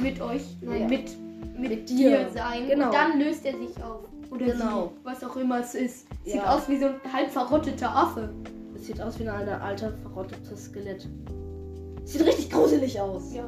mit 0.00 0.20
euch, 0.20 0.42
nein, 0.60 0.80
Ja. 0.82 0.88
mit, 0.88 1.16
mit, 1.56 1.70
Mit 1.70 1.88
dir. 1.90 2.10
dir. 2.10 2.30
sein. 2.34 2.68
Genau. 2.68 2.86
Und 2.86 2.94
dann 2.94 3.18
löst 3.20 3.44
er 3.46 3.56
sich 3.56 3.76
auf. 3.82 4.00
Oder 4.30 4.46
Genau. 4.46 4.92
sie, 4.98 5.04
was 5.04 5.24
auch 5.24 5.36
immer 5.36 5.60
es 5.60 5.74
ist. 5.74 6.06
Sieht 6.24 6.34
Ja. 6.34 6.54
aus 6.56 6.68
wie 6.68 6.76
so 6.78 6.86
ein 6.86 7.12
halb 7.12 7.30
verrotteter 7.30 7.88
Affe. 7.94 8.28
Es 8.74 8.86
sieht 8.86 9.00
aus 9.00 9.18
wie 9.20 9.28
ein 9.28 9.48
alter, 9.48 9.92
verrottetes 10.02 10.64
Skelett. 10.66 11.08
Sieht 12.04 12.24
richtig 12.26 12.50
gruselig 12.50 13.00
aus. 13.00 13.32
Ja, 13.34 13.44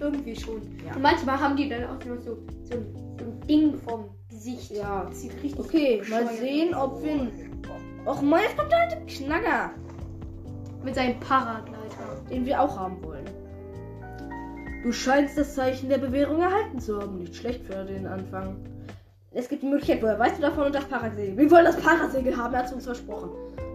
irgendwie 0.00 0.34
schon. 0.34 0.56
Und 0.94 1.02
manchmal 1.02 1.38
haben 1.38 1.56
die 1.56 1.68
dann 1.68 1.84
auch 1.84 2.02
so, 2.02 2.36
so, 2.64 2.74
ein, 2.74 2.86
so 3.18 3.24
ein 3.24 3.40
Ding 3.48 3.74
vom 3.86 4.04
Gesicht. 4.44 4.70
Ja. 4.72 5.06
Das 5.08 5.20
sieht 5.20 5.42
richtig 5.42 5.58
Okay, 5.58 6.02
mal 6.08 6.28
sehen, 6.28 6.74
ob 6.74 7.02
wir. 7.02 7.28
Och 8.06 8.20
mal, 8.20 8.42
jetzt 8.42 8.56
kommt 8.58 8.70
der 8.70 8.80
alte 8.82 9.00
Knacker. 9.06 9.70
Mit 10.84 10.94
seinem 10.94 11.18
Paragleiter. 11.20 11.74
den 12.30 12.44
wir 12.44 12.60
auch 12.60 12.78
haben 12.78 13.02
wollen. 13.02 13.24
Du 14.82 14.92
scheinst 14.92 15.38
das 15.38 15.54
Zeichen 15.54 15.88
der 15.88 15.96
Bewährung 15.96 16.42
erhalten 16.42 16.78
zu 16.78 17.00
haben. 17.00 17.18
Nicht 17.18 17.34
schlecht 17.34 17.64
für 17.64 17.84
den 17.84 18.06
Anfang. 18.06 18.56
Es 19.32 19.48
gibt 19.48 19.62
die 19.62 19.66
Möglichkeit, 19.66 20.02
woher 20.02 20.18
weißt 20.18 20.38
du 20.38 20.42
davon 20.42 20.66
und 20.66 20.74
das 20.74 20.84
Parasegel? 20.84 21.36
Wir 21.36 21.50
wollen 21.50 21.64
das 21.64 21.80
Parasegel 21.80 22.36
haben, 22.36 22.52
er 22.52 22.60
hat 22.60 22.66
es 22.66 22.72
uns 22.72 22.84
versprochen. 22.84 23.30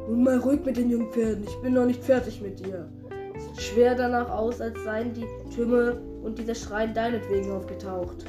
Nun 0.07 0.23
mal 0.23 0.37
ruhig 0.37 0.63
mit 0.63 0.77
den 0.77 0.89
jungen 0.89 1.11
Pferden, 1.11 1.43
ich 1.43 1.61
bin 1.61 1.73
noch 1.73 1.85
nicht 1.85 2.01
fertig 2.03 2.41
mit 2.41 2.59
dir. 2.59 2.87
Es 3.35 3.43
sieht 3.45 3.61
schwer 3.61 3.95
danach 3.95 4.29
aus, 4.29 4.61
als 4.61 4.81
seien 4.83 5.13
die 5.13 5.25
Türme 5.53 5.99
und 6.23 6.37
dieser 6.37 6.55
Schrein 6.55 6.93
deinetwegen 6.93 7.51
aufgetaucht. 7.51 8.25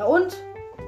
Na 0.00 0.06
und? 0.06 0.34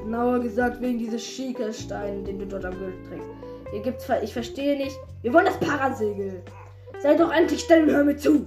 Genauer 0.04 0.38
gesagt 0.38 0.80
wegen 0.80 0.98
dieses 0.98 1.22
Schiekerstein, 1.22 2.24
den 2.24 2.38
du 2.38 2.46
dort 2.46 2.64
am 2.64 2.72
Gürtel 2.72 2.94
trägst. 3.10 3.28
Hier 3.70 3.82
gibt's 3.82 4.06
ver 4.06 4.22
ich 4.22 4.32
verstehe 4.32 4.74
nicht. 4.78 4.96
Wir 5.20 5.34
wollen 5.34 5.44
das 5.44 5.60
Parasegel. 5.60 6.42
Sei 7.02 7.14
doch 7.14 7.30
endlich 7.30 7.60
still 7.60 7.82
und 7.82 7.90
hör 7.90 8.04
mir 8.04 8.16
zu. 8.16 8.46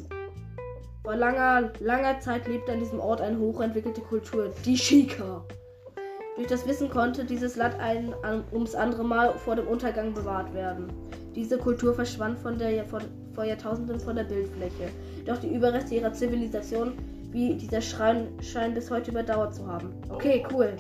Vor 1.04 1.16
langer, 1.18 1.72
langer 1.82 2.20
Zeit 2.20 2.48
lebte 2.48 2.72
an 2.72 2.80
diesem 2.80 3.00
Ort 3.00 3.22
eine 3.22 3.38
hochentwickelte 3.38 4.02
Kultur, 4.02 4.52
die 4.66 4.76
Shika. 4.76 5.46
Durch 6.36 6.48
das 6.48 6.68
Wissen 6.68 6.90
konnte 6.90 7.26
dieses 7.26 7.56
Land 7.58 7.80
ein 7.80 8.16
ums 8.52 8.74
andere 8.74 9.04
Mal 9.04 9.34
vor 9.38 9.56
dem 9.56 9.68
Untergang 9.68 10.16
bewahrt 10.16 10.52
werden. 10.56 10.88
Diese 11.36 11.60
Kultur 11.60 11.94
verschwand 11.94 12.40
von 12.40 12.58
der, 12.58 12.84
vor, 12.86 13.02
vor 13.36 13.44
Jahrtausenden 13.44 14.00
von 14.00 14.16
der 14.16 14.24
Bildfläche. 14.24 14.90
Doch 15.28 15.38
die 15.38 15.54
Überreste 15.54 15.94
ihrer 15.94 16.14
Zivilisation, 16.14 16.94
wie 17.36 17.54
dieser 17.54 17.82
Schrein, 17.82 18.30
scheinen 18.42 18.74
bis 18.74 18.90
heute 18.90 19.12
überdauert 19.12 19.54
zu 19.54 19.68
haben. 19.68 19.94
Okay, 20.08 20.46
cool. 20.54 20.78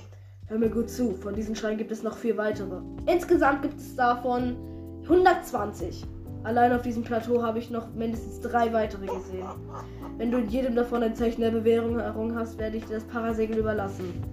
Hör 0.47 0.57
mir 0.57 0.69
gut 0.69 0.89
zu. 0.89 1.11
Von 1.11 1.35
diesen 1.35 1.53
Schreinen 1.53 1.77
gibt 1.77 1.91
es 1.91 2.01
noch 2.01 2.15
vier 2.15 2.37
weitere. 2.37 2.77
Insgesamt 3.07 3.61
gibt 3.61 3.77
es 3.77 3.93
davon 3.97 4.55
120. 5.03 6.05
Allein 6.45 6.71
auf 6.71 6.81
diesem 6.81 7.03
Plateau 7.03 7.43
habe 7.43 7.59
ich 7.59 7.71
noch 7.71 7.93
mindestens 7.93 8.39
drei 8.39 8.71
weitere 8.71 9.05
gesehen. 9.05 9.49
Wenn 10.17 10.31
du 10.31 10.37
in 10.37 10.47
jedem 10.47 10.75
davon 10.75 11.03
ein 11.03 11.13
Zeichen 11.13 11.41
der 11.41 11.51
Bewährung 11.51 11.99
errungen 11.99 12.37
hast, 12.37 12.57
werde 12.57 12.77
ich 12.77 12.85
dir 12.85 12.95
das 12.95 13.03
Parasegel 13.03 13.57
überlassen. 13.57 14.23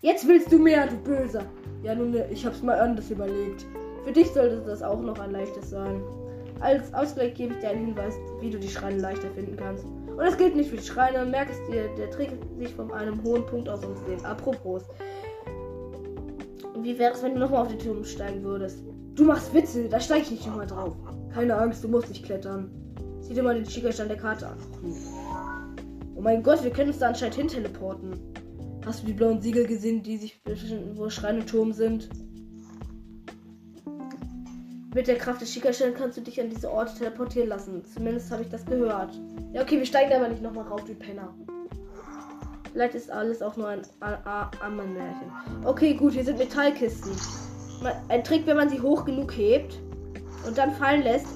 Jetzt 0.00 0.26
willst 0.26 0.50
du 0.50 0.58
mehr, 0.58 0.88
du 0.88 0.96
Böser. 0.96 1.44
Ja, 1.84 1.94
nun, 1.94 2.16
ich 2.32 2.44
hab's 2.44 2.62
mal 2.62 2.80
anders 2.80 3.12
überlegt. 3.12 3.64
Für 4.04 4.10
dich 4.10 4.26
sollte 4.32 4.60
das 4.66 4.82
auch 4.82 5.00
noch 5.00 5.20
ein 5.20 5.30
leichtes 5.30 5.70
sein. 5.70 6.02
Als 6.58 6.92
Ausgleich 6.92 7.34
gebe 7.34 7.54
ich 7.54 7.60
dir 7.60 7.68
einen 7.68 7.86
Hinweis, 7.86 8.14
wie 8.40 8.50
du 8.50 8.58
die 8.58 8.68
Schreine 8.68 8.98
leichter 8.98 9.30
finden 9.30 9.56
kannst. 9.56 9.86
Und 10.18 10.24
das 10.24 10.36
gilt 10.36 10.56
nicht 10.56 10.68
für 10.68 10.82
Schreine. 10.82 11.24
Merk 11.24 11.48
es 11.48 11.64
dir, 11.70 11.88
der 11.96 12.10
Trick 12.10 12.30
sich 12.58 12.74
von 12.74 12.90
einem 12.90 13.22
hohen 13.22 13.46
Punkt 13.46 13.68
aus 13.68 13.84
uns 13.84 14.00
sehen. 14.04 14.24
Apropos. 14.24 14.82
Wie 16.82 16.98
wäre 16.98 17.14
es, 17.14 17.22
wenn 17.22 17.34
du 17.34 17.40
nochmal 17.40 17.62
auf 17.62 17.68
den 17.68 17.78
Turm 17.78 18.04
steigen 18.04 18.42
würdest? 18.42 18.82
Du 19.14 19.24
machst 19.24 19.54
Witze, 19.54 19.88
da 19.88 20.00
steige 20.00 20.22
ich 20.22 20.30
nicht 20.32 20.46
nochmal 20.48 20.66
drauf. 20.66 20.96
Keine 21.32 21.56
Angst, 21.56 21.84
du 21.84 21.88
musst 21.88 22.08
nicht 22.08 22.24
klettern. 22.24 22.68
Sieh 23.20 23.34
dir 23.34 23.44
mal 23.44 23.54
den 23.54 23.66
Schickerstand 23.66 24.10
der 24.10 24.16
Karte 24.16 24.48
an. 24.48 24.58
Oh 26.16 26.20
mein 26.20 26.42
Gott, 26.42 26.64
wir 26.64 26.72
können 26.72 26.88
uns 26.88 26.98
da 26.98 27.08
anscheinend 27.08 27.36
hin 27.36 27.48
teleporten. 27.48 28.18
Hast 28.84 29.02
du 29.02 29.06
die 29.06 29.12
blauen 29.12 29.40
Siegel 29.40 29.68
gesehen, 29.68 30.02
die 30.02 30.16
sich 30.16 30.42
befinden, 30.42 30.98
wo 30.98 31.08
Schrein 31.10 31.38
und 31.38 31.48
Turm 31.48 31.72
sind? 31.72 32.08
Mit 34.94 35.06
der 35.06 35.16
Kraft 35.16 35.42
des 35.42 35.52
Schickerstellen 35.52 35.94
kannst 35.94 36.16
du 36.16 36.22
dich 36.22 36.40
an 36.40 36.48
diese 36.48 36.70
Orte 36.70 36.94
teleportieren 36.96 37.48
lassen. 37.48 37.84
Zumindest 37.84 38.30
habe 38.30 38.42
ich 38.42 38.48
das 38.48 38.64
gehört. 38.64 39.18
Ja, 39.52 39.62
okay, 39.62 39.78
wir 39.78 39.86
steigen 39.86 40.12
aber 40.14 40.28
nicht 40.28 40.42
nochmal 40.42 40.64
rauf 40.64 40.88
wie 40.88 40.94
Penner. 40.94 41.34
Vielleicht 42.72 42.94
ist 42.94 43.10
alles 43.10 43.42
auch 43.42 43.56
nur 43.56 43.68
ein 43.68 43.82
Ammenmärchen. 44.60 45.30
Okay, 45.64 45.94
gut, 45.94 46.14
hier 46.14 46.24
sind 46.24 46.38
Metallkisten. 46.38 47.12
Ein 48.08 48.24
Trick, 48.24 48.46
wenn 48.46 48.56
man 48.56 48.70
sie 48.70 48.80
hoch 48.80 49.04
genug 49.04 49.36
hebt 49.36 49.78
und 50.46 50.56
dann 50.56 50.74
fallen 50.74 51.02
lässt, 51.02 51.26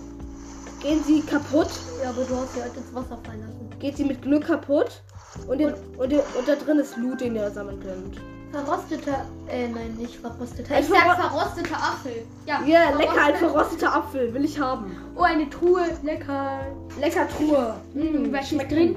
gehen 0.81 1.03
sie 1.05 1.21
kaputt. 1.21 1.71
Ja, 2.03 2.11
aber 2.11 2.25
du 2.25 2.35
hast 2.37 2.55
sie 2.55 2.63
halt 2.63 2.77
ins 2.77 2.95
Wasser 2.95 3.19
fallen 3.25 3.41
lassen. 3.41 3.79
Geht 3.79 3.97
sie 3.97 4.05
mit 4.05 4.23
Glück 4.23 4.47
kaputt. 4.47 5.03
Und, 5.47 5.59
den, 5.59 5.75
und, 5.99 6.11
den, 6.11 6.21
und 6.21 6.49
da 6.49 6.55
drin 6.55 6.79
ist 6.79 6.97
Loot, 6.97 7.21
den 7.21 7.37
ihr 7.37 7.51
sammeln 7.51 7.81
könnt. 7.81 8.21
Verrosteter, 8.53 9.25
äh, 9.49 9.67
nein, 9.69 9.95
nicht 9.99 10.17
verrosteter. 10.17 10.75
Ein 10.75 10.83
Ich 10.83 10.89
sag 10.89 10.99
verro- 10.99 11.29
verrosteter 11.29 11.77
Apfel. 11.77 12.23
Ja, 12.47 12.61
Ja, 12.67 12.91
lecker, 12.97 13.23
ein 13.25 13.35
verrosteter- 13.37 13.95
Apfel. 13.95 14.35
Will 14.35 14.45
ich 14.45 14.61
haben. 14.61 14.95
Oh, 15.17 15.23
eine 15.23 15.49
Truhe, 15.49 15.87
lecker. 16.03 16.61
Lecker 17.01 17.27
Truhe. 17.29 17.75
Mm, 17.95 18.31
was 18.33 18.49
schmeckt 18.51 18.73
drin? 18.73 18.97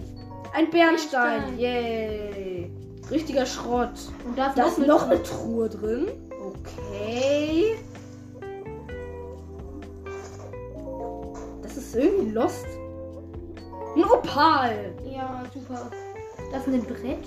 Ein 0.53 0.69
Bernstein. 0.69 1.41
Bernstein. 1.41 1.59
Yay. 1.59 2.71
Richtiger 3.09 3.45
Schrott. 3.45 3.91
Und 4.25 4.37
da 4.37 4.47
ist 4.65 4.77
noch 4.79 5.03
eine 5.09 5.21
Truhe 5.23 5.69
drin. 5.69 6.07
Okay. 6.41 7.75
Das 11.61 11.77
ist 11.77 11.95
irgendwie 11.95 12.31
lost. 12.31 12.65
Ein 13.95 14.03
Opal. 14.05 14.93
Ja, 15.05 15.43
super. 15.53 15.89
Das 16.51 16.67
ist 16.67 16.73
ein 16.73 16.83
Brett. 16.83 17.25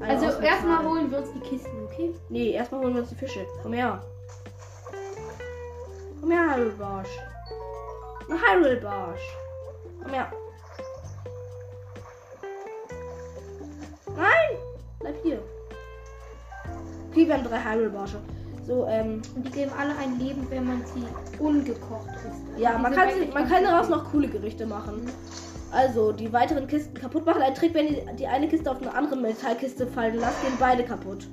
Also 0.00 0.26
aus 0.26 0.38
erstmal 0.40 0.84
holen 0.84 1.10
wir 1.10 1.18
uns 1.18 1.32
die 1.32 1.40
Kisten, 1.40 1.84
okay? 1.84 2.14
Nee, 2.28 2.50
erstmal 2.52 2.82
holen 2.82 2.94
wir 2.94 3.00
uns 3.00 3.10
die 3.10 3.14
Fische. 3.16 3.46
Komm 3.62 3.72
her. 3.72 4.02
Komm 6.20 6.30
her, 6.30 6.56
Hyrule 6.56 6.70
Barsch. 6.72 7.18
Ein 8.28 8.40
Hyrule 8.40 8.76
Barsch. 8.76 9.36
Komm 10.02 10.12
her. 10.12 10.32
Nein! 14.16 14.58
Bleib 15.00 15.16
hier. 15.22 15.42
Okay, 17.10 17.26
wir 17.26 17.34
haben 17.34 17.44
drei 17.44 17.58
Hyrule 17.62 17.90
Barsche. 17.90 18.20
So, 18.66 18.86
ähm, 18.86 19.22
Und 19.36 19.46
die 19.46 19.50
geben 19.50 19.70
alle 19.78 19.96
ein 19.96 20.18
Leben, 20.18 20.46
wenn 20.50 20.66
man 20.66 20.82
sie 20.86 21.06
ungekocht 21.38 22.08
isst. 22.28 22.58
ja, 22.60 22.76
man 22.78 22.92
kann, 22.92 23.08
eigentlich 23.08 23.32
man 23.32 23.48
kann 23.48 23.62
daraus 23.62 23.88
noch 23.88 24.10
coole 24.10 24.26
Gerichte 24.28 24.66
machen. 24.66 25.08
Also, 25.76 26.10
die 26.10 26.32
weiteren 26.32 26.66
Kisten 26.66 26.94
kaputt 26.94 27.26
machen. 27.26 27.42
Ein 27.42 27.54
Trick, 27.54 27.74
wenn 27.74 27.88
ihr 27.88 28.10
die 28.14 28.26
eine 28.26 28.48
Kiste 28.48 28.70
auf 28.70 28.80
eine 28.80 28.94
andere 28.94 29.16
Metallkiste 29.16 29.86
fallen 29.86 30.16
lasst, 30.18 30.40
gehen 30.40 30.54
beide 30.58 30.82
kaputt. 30.82 31.28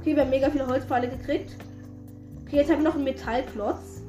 Okay, 0.00 0.16
wir 0.16 0.22
haben 0.22 0.30
mega 0.30 0.50
viele 0.50 0.66
Holzpfeile 0.66 1.08
gekriegt. 1.08 1.56
Okay, 2.42 2.56
jetzt 2.56 2.68
haben 2.68 2.78
wir 2.82 2.88
noch 2.88 2.96
einen 2.96 3.04
Metallklotz. 3.04 4.02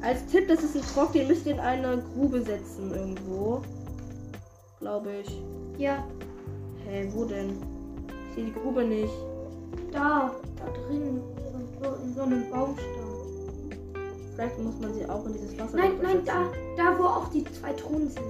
Als 0.00 0.24
Tipp, 0.26 0.46
das 0.46 0.62
ist 0.62 0.76
ein 0.76 0.82
Trock, 0.82 1.12
den 1.12 1.26
müsst 1.26 1.44
ihr 1.44 1.54
in 1.54 1.60
eine 1.60 2.04
Grube 2.14 2.40
setzen 2.40 2.92
irgendwo. 2.94 3.62
Glaube 4.78 5.10
ich. 5.22 5.42
Ja, 5.78 6.04
Hä, 6.86 7.08
wo 7.12 7.24
denn? 7.24 7.56
Ich 8.28 8.34
sehe 8.36 8.44
die 8.44 8.52
Grube 8.52 8.84
nicht. 8.84 9.12
da, 9.92 10.30
da 10.56 10.64
drin. 10.86 11.20
So, 11.82 11.94
in 12.04 12.14
so 12.14 12.22
einem 12.22 12.48
Baumstamm. 12.48 13.03
Vielleicht 14.34 14.58
muss 14.58 14.78
man 14.80 14.92
sie 14.94 15.08
auch 15.08 15.24
in 15.26 15.32
dieses 15.34 15.56
Wasser 15.58 15.76
Nein, 15.76 15.92
nein, 16.02 16.24
da, 16.24 16.50
da 16.76 16.98
wo 16.98 17.04
auch 17.04 17.30
die 17.30 17.44
zwei 17.44 17.72
Truhen 17.72 18.10
sind. 18.10 18.24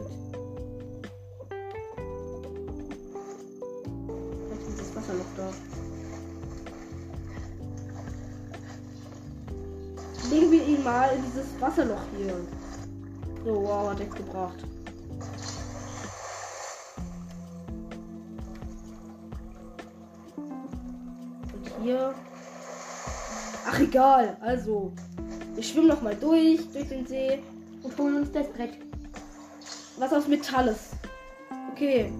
Vielleicht 4.46 4.68
ist 4.68 4.80
dieses 4.80 4.96
Wasserloch 4.96 5.24
da. 5.36 5.50
Legen 10.30 10.52
wir 10.52 10.66
ihn 10.66 10.84
mal 10.84 11.08
in 11.16 11.24
dieses 11.24 11.58
Wasserloch 11.58 12.02
hier. 12.18 12.34
So, 13.44 13.62
wow, 13.62 13.90
hat 13.90 13.98
nichts 13.98 14.14
gebracht. 14.14 14.62
Und 20.36 21.82
hier. 21.82 22.14
Ach 23.66 23.80
egal, 23.80 24.36
also. 24.42 24.92
Wir 25.54 25.62
schwimmen 25.62 25.88
noch 25.88 26.02
mal 26.02 26.16
durch, 26.16 26.60
durch 26.72 26.88
den 26.88 27.06
See. 27.06 27.38
Und 27.82 27.98
holen 27.98 28.16
uns 28.16 28.32
das 28.32 28.48
Brett. 28.48 28.70
Was 29.98 30.12
aus 30.12 30.26
Metall 30.26 30.68
ist. 30.68 30.96
Okay. 31.72 32.10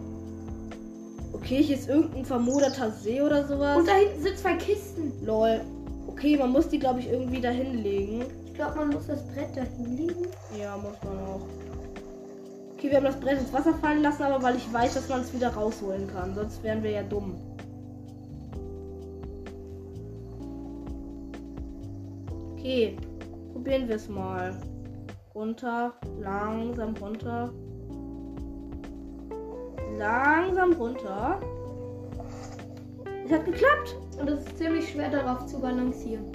Okay, 1.33 1.62
hier 1.62 1.76
ist 1.76 1.88
irgendein 1.88 2.25
vermoderter 2.25 2.91
See 2.91 3.21
oder 3.21 3.47
sowas. 3.47 3.79
Und 3.79 3.88
da 3.88 3.95
hinten 3.95 4.23
sind 4.23 4.38
zwei 4.38 4.55
Kisten. 4.55 5.12
Lol. 5.25 5.61
Okay, 6.07 6.37
man 6.37 6.53
muss 6.53 6.69
die, 6.69 6.79
glaube 6.79 7.00
ich, 7.00 7.09
irgendwie 7.09 7.41
da 7.41 7.50
hinlegen. 7.50 8.25
Ich 8.47 8.55
glaube, 8.55 8.76
man 8.76 8.91
muss 8.91 9.07
das 9.09 9.26
Brett 9.29 9.57
da 9.57 9.62
hinlegen. 9.62 10.26
Ja, 10.59 10.76
muss 10.76 10.95
man 11.03 11.19
auch. 11.26 11.41
Okay, 12.75 12.91
wir 12.91 12.99
haben 12.99 13.05
das 13.05 13.19
Brett 13.19 13.41
ins 13.41 13.53
Wasser 13.53 13.75
fallen 13.75 14.03
lassen, 14.03 14.23
aber 14.23 14.43
weil 14.43 14.57
ich 14.57 14.73
weiß, 14.73 14.95
dass 14.95 15.09
man 15.09 15.23
es 15.23 15.33
wieder 15.33 15.49
rausholen 15.49 16.07
kann. 16.07 16.35
Sonst 16.35 16.62
wären 16.62 16.83
wir 16.83 16.91
ja 16.91 17.03
dumm. 17.03 17.35
Okay, 22.53 22.97
probieren 23.64 23.88
wir 23.88 23.97
es 23.97 24.09
mal. 24.11 24.54
Runter, 25.35 25.94
langsam 26.21 26.94
runter. 27.00 27.50
Langsam 29.97 30.75
runter. 30.75 31.40
Es 33.25 33.33
hat 33.33 33.47
geklappt. 33.47 33.97
Und 34.21 34.28
es 34.28 34.44
ist 34.44 34.59
ziemlich 34.59 34.90
schwer 34.90 35.09
darauf 35.09 35.47
zu 35.47 35.59
balancieren. 35.59 36.26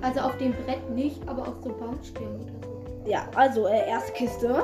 Also 0.00 0.20
auf 0.20 0.38
dem 0.38 0.52
Brett 0.64 0.88
nicht, 0.90 1.20
aber 1.28 1.46
auf 1.46 1.56
so 1.62 1.68
Baumstämmen 1.74 2.40
oder 2.40 2.52
so. 2.66 3.10
Ja, 3.10 3.28
also 3.34 3.66
äh, 3.66 3.86
erste 3.86 4.12
Kiste. 4.12 4.62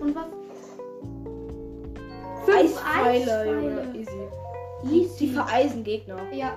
Und 0.00 0.16
was? 0.16 0.24
Eispfeile, 2.48 3.52
Junge. 3.52 3.94
Easy. 3.94 4.28
Die 4.82 5.02
Easy. 5.02 5.26
vereisen 5.28 5.84
Gegner. 5.84 6.16
Ja, 6.32 6.54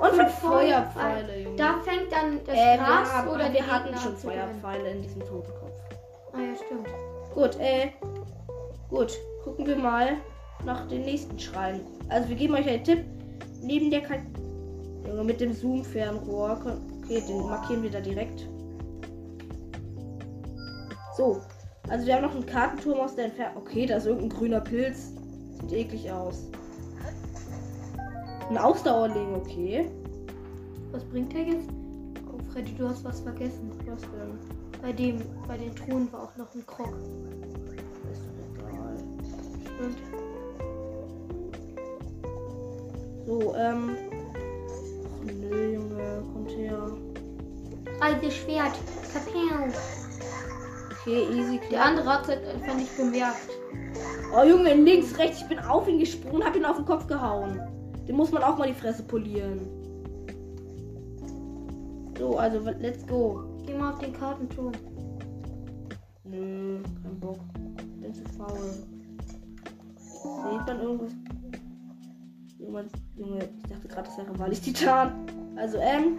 Und 0.00 0.10
fünf 0.10 0.32
Feuerpfeile, 0.40 1.40
Junge. 1.40 1.56
da 1.56 1.78
fängt 1.82 2.12
dann 2.12 2.40
das 2.44 2.54
äh, 2.54 2.76
Gras 2.76 3.12
haben, 3.12 3.28
oder 3.28 3.52
wir 3.52 3.66
hatten 3.66 3.84
Gegner 3.86 4.00
schon. 4.00 4.16
Feuerpfeile 4.16 4.90
in 4.90 5.02
diesem 5.02 5.20
Totenkopf. 5.20 5.72
Ah 6.32 6.40
ja, 6.40 6.54
stimmt. 6.54 6.88
Gut, 7.34 7.58
äh, 7.58 7.88
gut. 8.90 9.18
Gucken 9.42 9.66
wir 9.66 9.76
mal 9.76 10.16
nach 10.64 10.86
den 10.88 11.02
nächsten 11.02 11.38
Schreien. 11.38 11.80
Also 12.08 12.28
wir 12.28 12.36
geben 12.36 12.54
euch 12.54 12.68
einen 12.68 12.84
Tipp. 12.84 13.04
Neben 13.62 13.90
der 13.90 14.02
Ka 14.02 14.14
Junge, 15.06 15.24
mit 15.24 15.40
dem 15.40 15.52
Zoom-Fernrohr. 15.52 16.58
Okay, 17.02 17.22
den 17.26 17.46
markieren 17.46 17.82
wir 17.82 17.90
da 17.90 18.00
direkt. 18.00 18.48
So. 21.16 21.40
Also 21.88 22.04
wir 22.04 22.16
haben 22.16 22.22
noch 22.22 22.34
einen 22.34 22.46
Kartenturm 22.46 23.00
aus 23.00 23.14
der 23.14 23.26
Entfernung. 23.26 23.62
Okay, 23.62 23.86
da 23.86 23.96
ist 23.96 24.06
irgendein 24.06 24.38
grüner 24.38 24.60
Pilz. 24.60 25.12
Sieht 25.60 25.72
eklig 25.72 26.10
aus. 26.10 26.48
Ein 28.48 28.58
Ausdauerling, 28.58 29.34
okay. 29.34 29.90
Was 30.92 31.02
bringt 31.04 31.32
der 31.32 31.42
jetzt? 31.42 31.68
Oh, 32.32 32.38
Freddy, 32.52 32.74
du 32.78 32.88
hast 32.88 33.04
was 33.04 33.20
vergessen. 33.20 33.72
Was 33.86 34.02
denn? 34.02 34.38
Bei 34.80 34.92
dem, 34.92 35.20
bei 35.48 35.56
den 35.56 35.74
Truhen 35.74 36.12
war 36.12 36.22
auch 36.24 36.36
noch 36.36 36.54
ein 36.54 36.64
Krog. 36.64 36.94
Ist 38.12 38.22
doch 38.22 38.68
egal. 38.68 38.96
Stimmt. 39.64 39.98
So, 43.26 43.54
ähm. 43.56 43.96
Och, 45.04 45.24
nö, 45.24 45.74
Junge, 45.74 46.22
kommt 46.32 46.50
her. 46.52 46.88
Reiseschwert. 48.00 48.78
Kapell. 49.12 49.72
Okay, 50.92 51.26
easy, 51.32 51.60
Der 51.70 51.84
andere 51.84 52.12
hat 52.12 52.28
es 52.28 52.54
einfach 52.54 52.76
nicht 52.76 52.96
bemerkt. 52.96 53.48
Oh 54.36 54.44
Junge, 54.44 54.74
links, 54.74 55.18
rechts, 55.18 55.40
ich 55.40 55.48
bin 55.48 55.58
auf 55.58 55.88
ihn 55.88 55.98
gesprungen, 55.98 56.44
hab 56.44 56.54
ihn 56.54 56.64
auf 56.64 56.76
den 56.76 56.84
Kopf 56.84 57.06
gehauen. 57.06 57.60
Den 58.06 58.16
muss 58.16 58.30
man 58.30 58.42
auch 58.42 58.56
mal 58.56 58.68
die 58.68 58.74
Fresse 58.74 59.02
polieren. 59.02 59.60
So, 62.18 62.38
also 62.38 62.60
let's 62.80 63.06
go. 63.06 63.44
Geh 63.66 63.74
mal 63.74 63.92
auf 63.92 63.98
den 63.98 64.12
Kartenturm. 64.12 64.72
Nö, 66.24 66.78
kein 67.02 67.20
Bock. 67.20 67.38
Bin 68.00 68.14
zu 68.14 68.24
faul. 68.36 68.74
Sieht 69.96 70.66
man 70.66 70.80
irgendwas? 70.80 71.12
Jemand, 72.58 72.90
Junge, 73.16 73.48
ich 73.62 73.70
dachte 73.70 73.88
gerade, 73.88 74.08
das 74.08 74.18
wäre 74.18 74.38
Wallis 74.38 74.60
Titan. 74.60 75.26
Also, 75.56 75.78
ähm. 75.78 76.18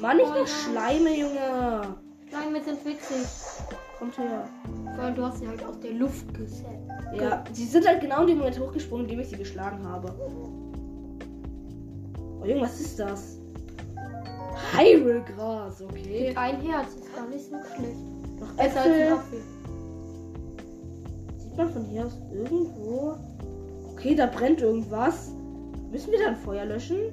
Mann, 0.00 0.16
nicht 0.16 0.34
nur 0.34 0.46
Schleime, 0.46 1.10
Junge. 1.10 1.96
Wir 2.52 2.62
sind 2.62 2.84
witzig. 2.84 3.26
Kommt 3.98 4.18
her. 4.18 4.48
Vor 4.94 5.04
allem, 5.04 5.14
du 5.14 5.24
hast 5.24 5.38
sie 5.38 5.48
halt 5.48 5.64
aus 5.64 5.78
der 5.80 5.92
Luft 5.92 6.32
gesetzt. 6.34 6.64
Ja, 7.18 7.44
sie 7.52 7.64
sind 7.64 7.86
halt 7.86 8.00
genau 8.00 8.22
in 8.22 8.28
dem 8.28 8.38
Moment 8.38 8.58
hochgesprungen, 8.58 9.06
in 9.06 9.12
dem 9.12 9.20
ich 9.20 9.28
sie 9.28 9.36
geschlagen 9.36 9.86
habe. 9.86 10.14
Oh, 12.46 12.48
Junge, 12.48 12.62
was 12.62 12.80
ist 12.80 12.98
das? 12.98 13.38
Hyrule 14.72 15.22
Gras, 15.22 15.82
okay. 15.82 16.32
Ein 16.36 16.60
Herz 16.60 16.94
ist 16.94 17.14
gar 17.14 17.26
nicht 17.26 17.44
so 17.44 17.56
schlecht. 17.74 17.96
Noch 18.40 18.52
Besser 18.52 18.82
als 18.82 18.90
ein. 18.90 19.12
Apfel. 19.12 19.40
Sieht 21.38 21.56
man 21.56 21.72
von 21.72 21.84
hier 21.86 22.06
aus 22.06 22.18
irgendwo? 22.32 23.16
Okay, 23.92 24.14
da 24.14 24.26
brennt 24.26 24.60
irgendwas. 24.60 25.32
Müssen 25.90 26.12
wir 26.12 26.20
dann 26.20 26.36
Feuer 26.36 26.64
löschen? 26.66 27.12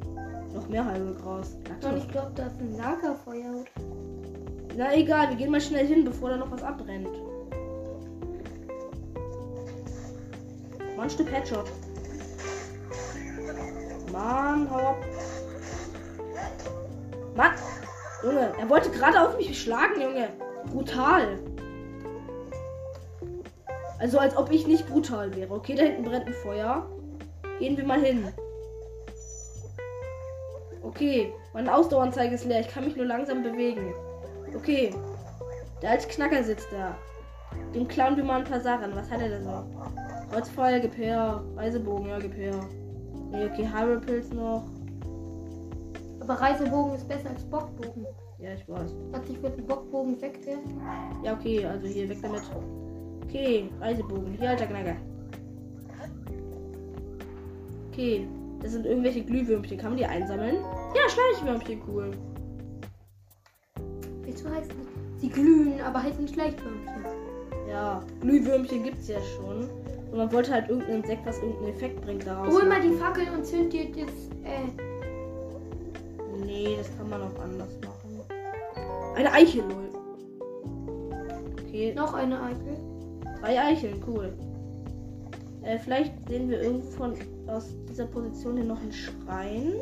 Noch 0.54 0.70
mehr 0.70 0.86
Heilgras. 0.86 1.58
Und 1.84 1.98
ich 1.98 2.08
glaube, 2.10 2.32
da 2.36 2.46
ist 2.46 2.60
ein 2.60 2.78
Lagerfeuer. 2.78 3.64
Na 4.78 4.94
egal, 4.96 5.30
wir 5.30 5.36
gehen 5.36 5.52
mal 5.52 5.62
schnell 5.62 5.88
hin, 5.88 6.06
bevor 6.06 6.30
da 6.30 6.38
noch 6.38 6.52
was 6.52 6.62
abbrennt. 6.62 7.08
Mann, 10.96 11.10
Stück 11.10 11.32
Headshot. 11.32 11.66
Mann, 14.12 14.70
hau 14.70 14.78
ab. 14.78 14.98
Mann! 17.36 17.52
Junge, 18.24 18.54
er 18.58 18.70
wollte 18.70 18.90
gerade 18.90 19.22
auf 19.22 19.38
mich 19.38 19.62
schlagen, 19.62 20.02
Junge. 20.02 20.30
Brutal. 20.72 21.40
Also 24.00 24.20
als 24.20 24.36
ob 24.36 24.52
ich 24.52 24.68
nicht 24.68 24.88
brutal 24.88 25.36
wäre. 25.36 25.54
Okay, 25.54 25.76
da 25.76 25.84
hinten 25.84 26.04
brennt 26.04 26.28
ein 26.28 26.34
Feuer. 26.34 26.86
Gehen 27.60 27.78
wir 27.78 27.86
mal 27.86 28.02
hin. 28.02 28.28
Okay, 30.82 31.34
meine 31.54 31.74
Ausdaueranzeige 31.74 32.36
ist 32.36 32.46
leer. 32.46 32.60
Ich 32.60 32.68
kann 32.68 32.86
mich 32.86 32.96
nur 32.96 33.06
langsam 33.06 33.44
bewegen. 33.44 33.94
Okay. 34.56 34.94
Der 35.82 35.92
alte 35.92 36.08
Knacker 36.08 36.44
sitzt 36.44 36.68
da. 36.72 36.96
Dem 37.74 37.88
klauen 37.88 38.16
wir 38.16 38.24
mal 38.24 38.40
ein 38.40 38.44
paar 38.44 38.62
Sachen. 38.62 38.96
Was 38.96 39.10
hat 39.10 39.22
er 39.22 39.30
denn 39.30 39.44
so? 39.44 39.66
Holzfeuer, 40.34 40.80
gib 40.80 40.98
her. 40.98 41.44
Reisebogen, 41.56 42.08
ja, 42.08 42.20
gib 42.20 42.36
her. 42.36 42.56
Nee, 43.32 43.46
okay, 43.46 43.68
Hyrule-Pilz 43.68 44.30
noch. 44.32 44.64
Aber 46.24 46.36
Reisebogen 46.36 46.94
ist 46.96 47.08
besser 47.08 47.30
als 47.32 47.44
Bockbogen. 47.44 48.06
Ja, 48.40 48.54
ich 48.54 48.68
weiß. 48.70 48.96
Was 49.12 49.30
ich 49.30 49.42
mit 49.42 49.58
dem 49.58 49.66
Bockbogen 49.66 50.22
wegwerfen? 50.22 50.82
Ja, 51.22 51.34
okay, 51.34 51.66
also 51.66 51.86
hier, 51.86 52.08
weg 52.08 52.20
damit. 52.22 52.42
Okay, 53.26 53.70
Reisebogen. 53.82 54.34
Hier, 54.40 54.52
alter 54.52 54.68
Knacker. 54.68 54.96
Okay, 57.92 58.26
das 58.62 58.72
sind 58.72 58.86
irgendwelche 58.86 59.24
Glühwürmchen. 59.24 59.78
Kann 59.78 59.92
man 59.92 59.98
die 59.98 60.06
einsammeln? 60.06 60.56
Ja, 60.96 61.10
Schleichwürmchen, 61.10 61.82
cool. 61.88 62.12
Wieso 64.24 64.50
heißt 64.50 64.72
das? 64.72 65.22
Sie 65.22 65.30
glühen, 65.30 65.82
aber 65.82 66.04
heißen 66.04 66.28
Schleichwürmchen. 66.28 67.06
Ja, 67.70 68.02
Glühwürmchen 68.22 68.84
gibt's 68.84 69.10
ja 69.10 69.20
schon. 69.36 69.70
Und 70.12 70.18
man 70.18 70.32
wollte 70.32 70.54
halt 70.54 70.70
irgendein 70.70 71.02
Insekt, 71.02 71.26
was 71.26 71.38
irgendeinen 71.40 71.74
Effekt 71.74 72.02
bringt, 72.02 72.26
daraus. 72.26 72.54
Hol 72.54 72.66
mal 72.66 72.82
die 72.82 72.90
machen. 72.90 73.00
Fackel 73.00 73.28
und 73.36 73.46
zünd 73.46 73.74
dir 73.74 73.92
das. 73.92 74.10
Äh, 74.44 74.93
Nee, 76.46 76.76
das 76.78 76.96
kann 76.98 77.10
man 77.10 77.22
auch 77.22 77.40
anders 77.42 77.74
machen. 77.82 78.22
Eine 79.16 79.32
Eichel, 79.32 79.62
lol. 79.62 79.90
Okay, 81.54 81.94
noch 81.96 82.14
eine 82.14 82.42
Eichel. 82.42 82.78
drei 83.40 83.62
Eicheln, 83.62 84.04
cool. 84.08 84.34
Äh, 85.64 85.80
vielleicht 85.80 86.14
sehen 86.28 86.50
wir 86.50 86.62
irgendwo 86.62 87.06
aus 87.52 87.74
dieser 87.90 88.06
Position 88.06 88.58
hier 88.58 88.66
noch 88.66 88.82
einen 88.82 88.92
Schrein. 88.92 89.74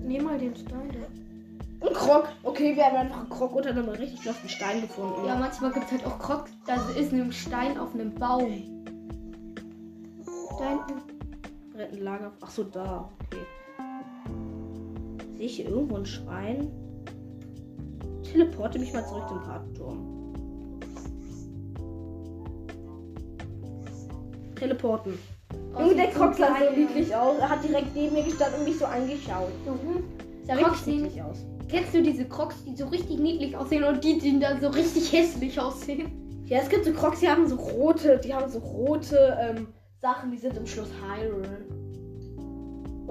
Nehm 0.00 0.24
mal 0.24 0.38
den 0.38 0.56
Stein 0.56 0.90
da. 0.92 1.86
Ein 1.86 1.94
Krog. 1.94 2.28
Okay, 2.44 2.76
wir 2.76 2.84
haben 2.84 2.96
einfach 2.96 3.20
einen 3.20 3.30
Krog 3.30 3.54
unter 3.54 3.70
einem 3.70 3.88
richtig 3.88 4.24
losten 4.24 4.48
Stein 4.48 4.80
gefunden. 4.80 5.26
Ja, 5.26 5.36
manchmal 5.36 5.72
gibt 5.72 5.86
es 5.86 5.92
halt 5.92 6.06
auch 6.06 6.18
Krog. 6.18 6.44
Da 6.66 6.76
ist 6.98 7.12
ein 7.12 7.32
Stein 7.32 7.78
auf 7.78 7.92
einem 7.94 8.14
Baum. 8.14 8.84
Da 10.58 10.68
hinten. 10.68 11.01
Ein 11.92 12.00
Lager. 12.00 12.32
Ach 12.40 12.50
so, 12.50 12.64
da. 12.64 13.10
Okay. 13.26 13.42
Sehe 15.36 15.46
ich 15.46 15.56
hier 15.56 15.68
irgendwo 15.68 15.96
einen 15.96 16.06
Schrein? 16.06 16.70
Teleporte 18.22 18.78
mich 18.78 18.94
mal 18.94 19.06
zurück 19.06 19.28
zum 19.28 19.42
Kartenturm. 19.42 20.32
Teleporten. 24.56 25.18
Junge, 25.78 25.94
der 25.94 26.06
sieht 26.06 26.14
so 26.14 26.20
Krog 26.20 26.34
sah 26.34 26.56
so 26.58 26.76
niedlich 26.76 27.14
aus. 27.14 27.38
Er 27.38 27.48
hat 27.50 27.62
direkt 27.62 27.94
neben 27.94 28.14
mir 28.14 28.24
gestanden 28.24 28.60
und 28.60 28.68
mich 28.68 28.78
so 28.78 28.86
angeschaut. 28.86 29.50
Mhm. 29.66 30.04
Sah 30.46 30.56
Crocs 30.56 30.86
richtig 30.86 30.94
niedlich 30.94 31.22
aus. 31.22 31.44
Kennst 31.68 31.94
du 31.94 32.02
diese 32.02 32.24
Crocs, 32.24 32.64
die 32.64 32.74
so 32.74 32.86
richtig 32.86 33.18
niedlich 33.18 33.54
aussehen 33.56 33.84
und 33.84 34.02
die, 34.02 34.18
die 34.18 34.38
dann 34.38 34.60
so 34.60 34.68
richtig 34.68 35.12
hässlich 35.12 35.60
aussehen? 35.60 36.10
Ja, 36.46 36.60
es 36.60 36.70
gibt 36.70 36.86
so 36.86 36.92
Crocs, 36.92 37.20
die 37.20 37.28
haben 37.28 37.46
so 37.46 37.56
rote, 37.56 38.18
die 38.18 38.32
haben 38.32 38.50
so 38.50 38.60
rote 38.60 39.36
ähm, 39.40 39.68
Sachen, 40.00 40.30
die 40.30 40.38
sind 40.38 40.56
im 40.56 40.66
Schloss 40.66 40.88
Hyrule. 41.02 41.81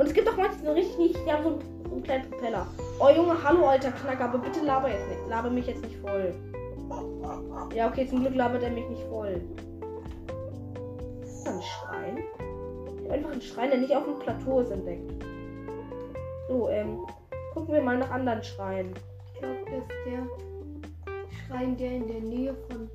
Und 0.02 0.08
es 0.08 0.14
gibt 0.16 0.28
auch 0.28 0.36
manche, 0.36 0.58
die 0.58 0.66
sind 0.66 0.76
richtig 0.76 0.98
niedlich, 0.98 1.24
die 1.24 1.32
haben 1.32 1.44
so, 1.44 1.50
einen- 1.50 1.62
so 1.86 1.92
einen 1.94 2.02
kleinen 2.04 2.32
Propeller. 2.32 2.68
Oh 3.00 3.10
Junge, 3.16 3.36
hallo 3.44 3.68
alter 3.68 3.92
Knacker, 3.92 4.24
aber 4.26 4.40
bitte 4.40 4.66
laber 4.66 4.90
jetzt 4.90 5.08
nicht. 5.08 5.28
Laber 5.30 5.52
mich 5.52 5.68
jetzt 5.68 5.84
nicht 5.84 5.96
voll. 5.98 6.34
Ja, 7.76 7.88
okay, 7.88 8.08
zum 8.08 8.22
Glück 8.22 8.34
labert 8.34 8.64
er 8.64 8.72
mich 8.72 8.90
nicht 8.90 9.04
voll. 9.10 9.40
Ist 11.22 11.46
das 11.46 11.54
ein 11.54 11.62
Schrein? 11.62 12.18
Ich 12.98 13.04
habe 13.04 13.14
einfach 13.14 13.32
einen 13.32 13.42
Schrein, 13.44 13.70
der 13.70 13.80
nicht 13.80 13.96
auf 13.96 14.06
dem 14.06 14.18
Plateau 14.18 14.62
ist, 14.62 14.72
entdeckt. 14.72 15.24
So, 16.50 16.68
ähm, 16.70 17.06
gucken 17.54 17.72
wir 17.76 17.84
mal 17.84 18.00
nach 18.00 18.10
anderen 18.10 18.44
Schreinen. 18.44 18.94
Ich 19.36 19.40
glaube, 19.40 19.58
das 19.66 19.84
ist 19.84 19.88
der 20.08 21.28
Schrein, 21.48 21.78
der 21.78 21.92
in 21.92 22.08
der 22.08 22.22
Nähe 22.22 22.56
von 22.72 22.90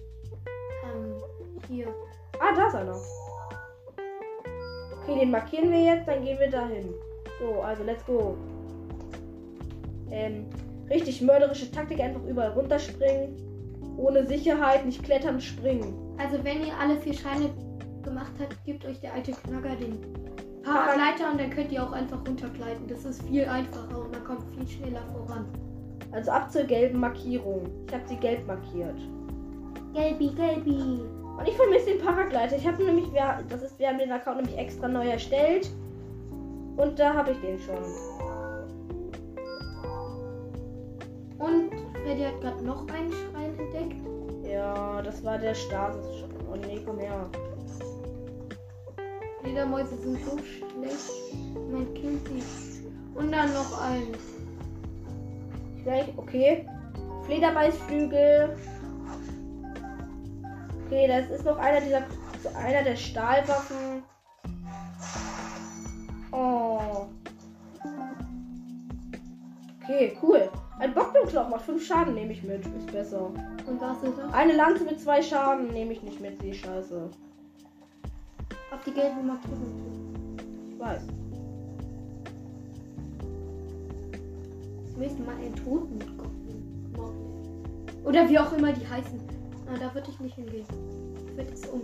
ähm, 0.85 1.23
hier. 1.69 1.87
Ah, 2.40 2.53
da 2.57 2.66
ist 2.66 2.75
einer. 2.75 2.99
Okay, 5.07 5.21
den 5.21 5.31
markieren 5.31 5.71
wir 5.71 5.81
jetzt, 5.81 6.09
dann 6.09 6.25
gehen 6.25 6.38
wir 6.38 6.51
dahin. 6.51 6.92
So, 7.38 7.61
also 7.61 7.85
let's 7.85 8.05
go. 8.07 8.37
Ähm, 10.11 10.47
richtig 10.90 11.23
mörderische 11.23 11.71
Taktik, 11.71 12.01
einfach 12.01 12.25
überall 12.25 12.51
runterspringen. 12.51 13.37
Ohne 13.99 14.27
Sicherheit, 14.27 14.85
nicht 14.85 15.05
klettern, 15.05 15.40
springen. 15.40 15.95
Also 16.19 16.42
wenn 16.42 16.66
ihr 16.66 16.77
alle 16.79 16.97
vier 16.97 17.14
Scheine 17.14 17.51
gemacht 18.03 18.33
habt, 18.40 18.57
gibt 18.64 18.85
euch 18.85 18.99
der 19.01 19.14
alte 19.14 19.33
Knacker 19.33 19.77
den 19.77 19.99
Paragleiter 20.64 21.31
und 21.31 21.40
dann 21.40 21.51
könnt 21.51 21.71
ihr 21.71 21.83
auch 21.83 21.92
einfach 21.92 22.19
runtergleiten. 22.27 22.88
Das 22.88 23.05
ist 23.05 23.23
viel 23.23 23.45
einfacher 23.45 24.01
und 24.01 24.11
man 24.11 24.25
kommt 24.25 24.42
viel 24.57 24.66
schneller 24.66 25.03
voran. 25.12 25.47
Also 26.11 26.33
ab 26.33 26.51
zur 26.51 26.64
gelben 26.64 26.99
Markierung. 26.99 27.71
Ich 27.87 27.95
habe 27.95 28.07
sie 28.09 28.16
gelb 28.16 28.45
markiert. 28.47 28.99
Gelbi, 29.95 30.31
gelbi. 30.31 31.01
Und 31.37 31.46
ich 31.46 31.57
vermisse 31.57 31.87
den 31.87 32.01
Paragleiter. 32.01 32.57
Ich 32.57 32.66
habe 32.66 32.83
nämlich, 32.83 33.12
wir, 33.12 33.44
das 33.49 33.62
ist, 33.62 33.79
wir 33.79 33.88
haben 33.88 33.99
den 33.99 34.12
Account 34.12 34.38
nämlich 34.38 34.59
extra 34.59 34.88
neu 34.88 35.09
erstellt. 35.09 35.70
Und 36.77 36.99
da 36.99 37.14
habe 37.14 37.33
ich 37.33 37.38
den 37.40 37.59
schon. 37.59 37.77
Und 41.38 41.70
Freddy 42.03 42.22
hat 42.22 42.40
gerade 42.40 42.64
noch 42.64 42.87
einen 42.88 43.12
Schrein 43.12 43.59
entdeckt. 43.59 44.01
Ja, 44.44 45.03
das 45.03 45.22
war 45.25 45.38
der 45.38 45.55
Stasis. 45.55 46.25
Oh 46.51 46.57
nee, 46.57 46.81
komm 46.85 46.99
her. 46.99 47.29
Fledermäuse 49.42 49.96
sind 49.96 50.18
so 50.25 50.38
schlecht. 50.38 51.11
Man 51.70 51.92
kennt 51.94 52.27
sie. 52.29 52.42
Und 53.14 53.33
dann 53.33 53.53
noch 53.53 53.81
einen. 53.83 54.16
Vielleicht, 55.83 56.16
okay. 56.16 56.66
Flederbeißflügel. 57.25 58.57
Okay, 60.87 61.09
das 61.09 61.31
ist 61.31 61.44
noch 61.44 61.59
einer 61.59 61.81
dieser. 61.81 62.03
Einer 62.55 62.85
der 62.85 62.96
Stahlwaffen. 62.96 64.03
Oh. 66.31 67.07
Okay, 69.83 70.16
cool. 70.22 70.49
Ein 70.79 70.94
Bockblutknochen 70.94 71.51
macht 71.51 71.62
5 71.62 71.85
Schaden, 71.85 72.14
nehme 72.14 72.33
ich 72.33 72.42
mit. 72.42 72.64
Ist 72.64 72.92
besser. 72.92 73.31
Und 73.66 73.81
was 73.81 74.03
ist 74.03 74.18
das? 74.18 74.33
Eine 74.33 74.53
Lanze 74.53 74.85
mit 74.85 75.01
2 75.01 75.22
Schaden 75.22 75.68
nehme 75.72 75.92
ich 75.92 76.03
nicht 76.03 76.20
mit, 76.20 76.40
die 76.42 76.55
Scheiße. 76.55 77.11
Auf 78.70 78.85
die 78.85 78.92
gelbe 78.92 79.22
Markierung. 79.22 80.37
Ich 80.70 80.79
weiß. 80.79 81.03
nächste 84.99 85.22
Mal 85.22 85.37
einen 85.37 85.55
Toten 85.55 85.99
Oder 88.05 88.29
wie 88.29 88.38
auch 88.38 88.53
immer 88.53 88.72
die 88.72 88.87
heißen. 88.87 89.25
Na, 89.66 89.79
da 89.79 89.94
würde 89.94 90.09
ich 90.11 90.20
nicht 90.20 90.35
hingehen. 90.37 90.64
Ich 91.26 91.37
würde 91.37 91.52
es 91.52 91.66
um. 91.66 91.81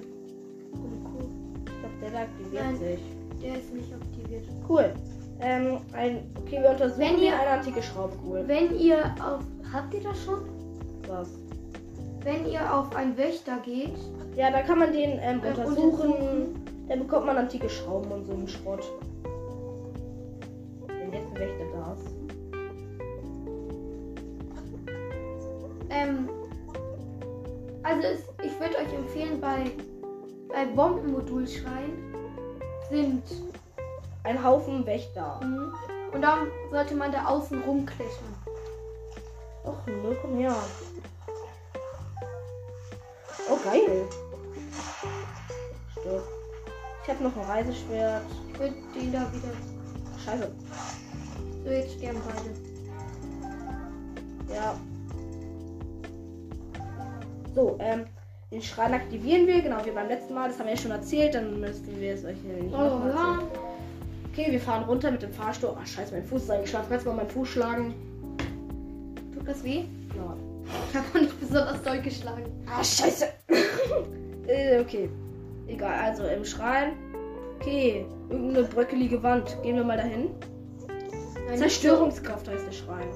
um 0.72 1.06
cool. 1.14 1.28
Ich 1.66 1.80
glaube, 1.80 2.12
der 2.12 2.20
aktiviert 2.22 2.64
Nein. 2.64 2.76
sich. 2.78 3.00
Der 3.42 3.56
ist 3.58 3.74
nicht 3.74 3.92
aktiviert. 3.92 4.44
Cool. 4.68 4.92
Ähm, 5.40 5.78
ein, 5.92 6.22
okay, 6.40 6.62
wir 6.62 6.70
untersuchen 6.70 7.00
Wenn 7.00 7.16
hier 7.16 7.30
ihr- 7.32 7.40
eine 7.40 7.50
antike 7.50 7.82
Schraube. 7.82 8.12
Cool. 8.24 8.44
Wenn 8.46 8.78
ihr 8.78 8.98
auf. 9.20 9.40
Habt 9.72 9.92
ihr 9.94 10.00
das 10.02 10.22
schon? 10.24 10.38
Was? 11.08 11.30
Wenn 12.22 12.46
ihr 12.46 12.72
auf 12.72 12.94
einen 12.94 13.16
Wächter 13.16 13.58
geht, 13.64 13.96
Ja, 14.36 14.50
da 14.50 14.62
kann 14.62 14.78
man 14.78 14.92
den 14.92 15.18
ähm, 15.20 15.40
Äh, 15.44 15.48
untersuchen. 15.48 16.54
Dann 16.88 17.00
bekommt 17.00 17.26
man 17.26 17.36
antike 17.36 17.68
Schrauben 17.68 18.10
und 18.12 18.24
so 18.26 18.32
einen 18.32 18.46
Schrott. 18.48 18.84
Wenn 20.86 21.12
jetzt 21.12 21.26
ein 21.26 21.34
Wächter 21.38 21.64
da 21.74 21.92
ist. 21.94 22.14
ähm. 25.90 26.28
Bei 30.62 30.66
Bombenmodulschreien 30.66 32.14
sind. 32.88 33.24
Ein 34.24 34.42
Haufen 34.42 34.86
Wächter. 34.86 35.40
Mhm. 35.42 35.74
Und 36.12 36.22
dann 36.22 36.46
sollte 36.70 36.94
man 36.94 37.10
da 37.10 37.24
außen 37.26 37.62
rumklettern. 37.62 38.36
Och, 39.64 39.86
nö, 39.86 40.14
komm 40.20 40.36
her. 40.36 40.54
Oh, 43.50 43.58
geil. 43.64 44.06
Stopp. 45.92 46.22
Ich 47.02 47.08
habe 47.08 47.24
noch 47.24 47.36
ein 47.36 47.44
Reiseschwert. 47.44 48.22
Ich 48.52 48.58
würde 48.58 48.74
den 48.94 49.12
da 49.12 49.32
wieder. 49.32 49.52
Scheiße. 50.24 50.52
So, 51.64 51.70
jetzt 51.70 51.94
sterben 51.94 52.20
beide. 52.28 52.54
Ja. 54.54 54.76
So, 57.54 57.76
ähm, 57.80 58.04
den 58.52 58.60
Schrein 58.60 58.92
aktivieren 58.92 59.46
wir, 59.46 59.62
genau 59.62 59.78
wie 59.84 59.90
beim 59.90 60.08
letzten 60.08 60.34
Mal. 60.34 60.48
Das 60.48 60.58
haben 60.58 60.66
wir 60.66 60.74
ja 60.74 60.80
schon 60.80 60.90
erzählt, 60.90 61.34
dann 61.34 61.58
müssten 61.58 61.98
wir 61.98 62.12
es 62.12 62.24
euch 62.24 62.36
hier 62.44 62.62
nicht 62.62 62.74
Oh 62.74 62.78
nochmal 62.78 63.10
ja. 63.10 63.38
Okay, 64.30 64.46
wir 64.50 64.60
fahren 64.60 64.84
runter 64.84 65.10
mit 65.10 65.22
dem 65.22 65.32
Fahrstuhl. 65.32 65.74
Ach, 65.78 65.86
scheiße, 65.86 66.12
mein 66.12 66.24
Fuß 66.24 66.42
ist 66.42 66.50
eingeschlafen. 66.50 66.86
Kannst 66.90 67.06
du 67.06 67.10
mal 67.10 67.16
meinen 67.16 67.30
Fuß 67.30 67.48
schlagen? 67.48 67.94
Tut 69.34 69.48
das 69.48 69.64
weh? 69.64 69.84
Ja. 70.14 70.36
Ich 70.90 70.96
habe 70.96 71.06
auch 71.08 71.20
nicht 71.20 71.40
besonders 71.40 71.82
doll 71.82 72.00
geschlagen. 72.00 72.44
Ah, 72.66 72.84
scheiße. 72.84 73.26
äh, 74.46 74.80
okay. 74.80 75.08
Egal, 75.66 75.94
also 76.04 76.24
im 76.24 76.44
Schrein. 76.44 76.92
Okay, 77.58 78.06
irgendeine 78.28 78.66
bröckelige 78.66 79.22
Wand. 79.22 79.56
Gehen 79.62 79.76
wir 79.76 79.84
mal 79.84 79.96
dahin. 79.96 80.30
Nein, 81.46 81.58
Zerstörungskraft 81.58 82.48
heißt 82.48 82.66
der 82.66 82.72
Schrein. 82.72 83.08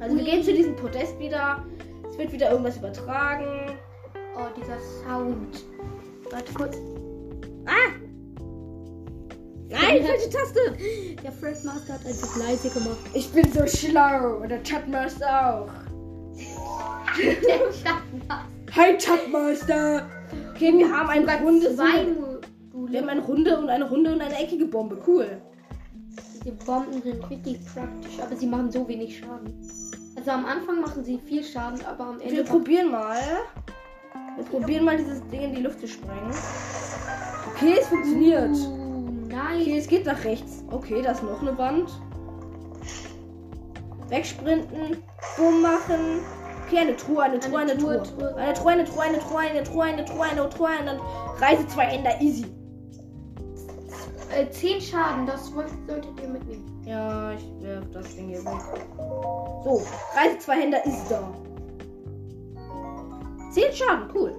Also 0.00 0.16
wir 0.16 0.24
Ui. 0.24 0.30
gehen 0.30 0.42
zu 0.42 0.52
diesem 0.52 0.76
Podest 0.76 1.18
wieder. 1.18 1.64
Es 2.10 2.18
wird 2.18 2.32
wieder 2.32 2.50
irgendwas 2.50 2.76
übertragen. 2.76 3.67
Oh, 4.38 4.46
dieser 4.56 4.78
Sound. 5.02 5.64
Warte 6.30 6.54
kurz. 6.54 6.76
Ah! 7.66 7.90
Nein, 9.68 10.04
falsche 10.04 10.30
Taste! 10.30 10.76
Der 11.24 11.32
Fredmaster 11.32 11.94
hat 11.94 12.06
einfach 12.06 12.36
leise 12.36 12.70
gemacht. 12.70 12.98
Ich 13.14 13.32
bin 13.32 13.52
so 13.52 13.66
schlau. 13.66 14.36
Und 14.36 14.50
der 14.50 14.62
Chatmaster 14.62 15.54
auch. 15.54 15.70
Der 17.18 17.72
Schattenmaster. 17.72 18.44
Hi 18.76 18.96
Chatmaster! 18.96 20.08
Okay, 20.54 20.72
wir 20.78 20.88
haben 20.88 21.08
ein 21.08 21.28
rundes. 21.42 21.74
Zwei 21.74 22.06
Wir 22.86 23.00
haben 23.00 23.08
eine 23.08 23.22
runde 23.22 23.58
und 23.58 23.68
eine 23.68 23.90
runde 23.90 24.12
und 24.12 24.20
eine 24.20 24.38
eckige 24.38 24.66
Bombe. 24.66 25.02
Cool. 25.04 25.42
Diese 26.44 26.52
Bomben 26.64 27.02
sind 27.02 27.28
richtig 27.28 27.58
praktisch, 27.74 28.20
aber 28.22 28.36
sie 28.36 28.46
machen 28.46 28.70
so 28.70 28.86
wenig 28.86 29.18
Schaden. 29.18 29.52
Also 30.14 30.30
am 30.30 30.44
Anfang 30.44 30.80
machen 30.80 31.02
sie 31.02 31.18
viel 31.18 31.42
Schaden, 31.42 31.84
aber 31.84 32.04
am 32.04 32.20
Ende. 32.20 32.36
Wir 32.36 32.44
probieren 32.44 32.92
mal. 32.92 33.18
Wir 34.38 34.44
probieren 34.44 34.84
mal 34.84 34.96
dieses 34.96 35.20
Ding 35.30 35.42
in 35.42 35.54
die 35.56 35.62
Luft 35.62 35.80
zu 35.80 35.88
sprengen. 35.88 36.30
Okay, 37.54 37.74
es 37.80 37.88
funktioniert. 37.88 38.54
Uh, 38.54 39.26
nice. 39.26 39.62
Okay, 39.62 39.78
es 39.78 39.88
geht 39.88 40.06
nach 40.06 40.24
rechts. 40.24 40.62
Okay, 40.70 41.02
da 41.02 41.10
ist 41.10 41.24
noch 41.24 41.42
eine 41.42 41.58
Wand. 41.58 41.90
Wegsprinten. 44.08 45.02
Bumm 45.36 45.60
machen. 45.60 46.20
Okay, 46.64 46.78
eine 46.78 46.96
Truhe, 46.96 47.22
eine 47.22 47.40
Truhe, 47.40 47.58
eine, 47.58 47.72
Eine 47.72 47.80
Truhe. 47.80 48.02
Truhe, 48.02 48.16
Truhe. 48.16 48.36
Eine 48.36 48.54
Truhe, 48.54 48.70
eine 48.70 48.84
Truhe, 48.84 49.02
eine 49.02 49.18
Truhe, 49.18 49.40
eine 49.40 49.64
Truhe, 49.64 49.82
eine 49.82 50.04
Truhe, 50.04 50.24
eine 50.24 50.48
Truhe, 50.48 50.68
eine 50.68 51.00
Reise 51.40 51.66
zwei 51.66 51.84
Ender, 51.86 52.20
easy. 52.20 52.46
Äh, 54.36 54.48
10 54.50 54.80
Schaden, 54.80 55.26
das 55.26 55.46
solltet 55.46 56.20
ihr 56.22 56.28
mitnehmen. 56.28 56.82
Ja, 56.86 57.32
ich 57.32 57.44
werf 57.60 57.84
das 57.92 58.14
Ding 58.14 58.28
hier 58.28 58.44
weg. 58.44 58.60
So, 59.64 59.82
Reise 60.14 60.38
zwei 60.38 60.60
Händer 60.60 60.84
ist 60.86 61.10
da. 61.10 61.28
Zehn 63.58 63.72
Schaden, 63.72 64.08
cool. 64.14 64.32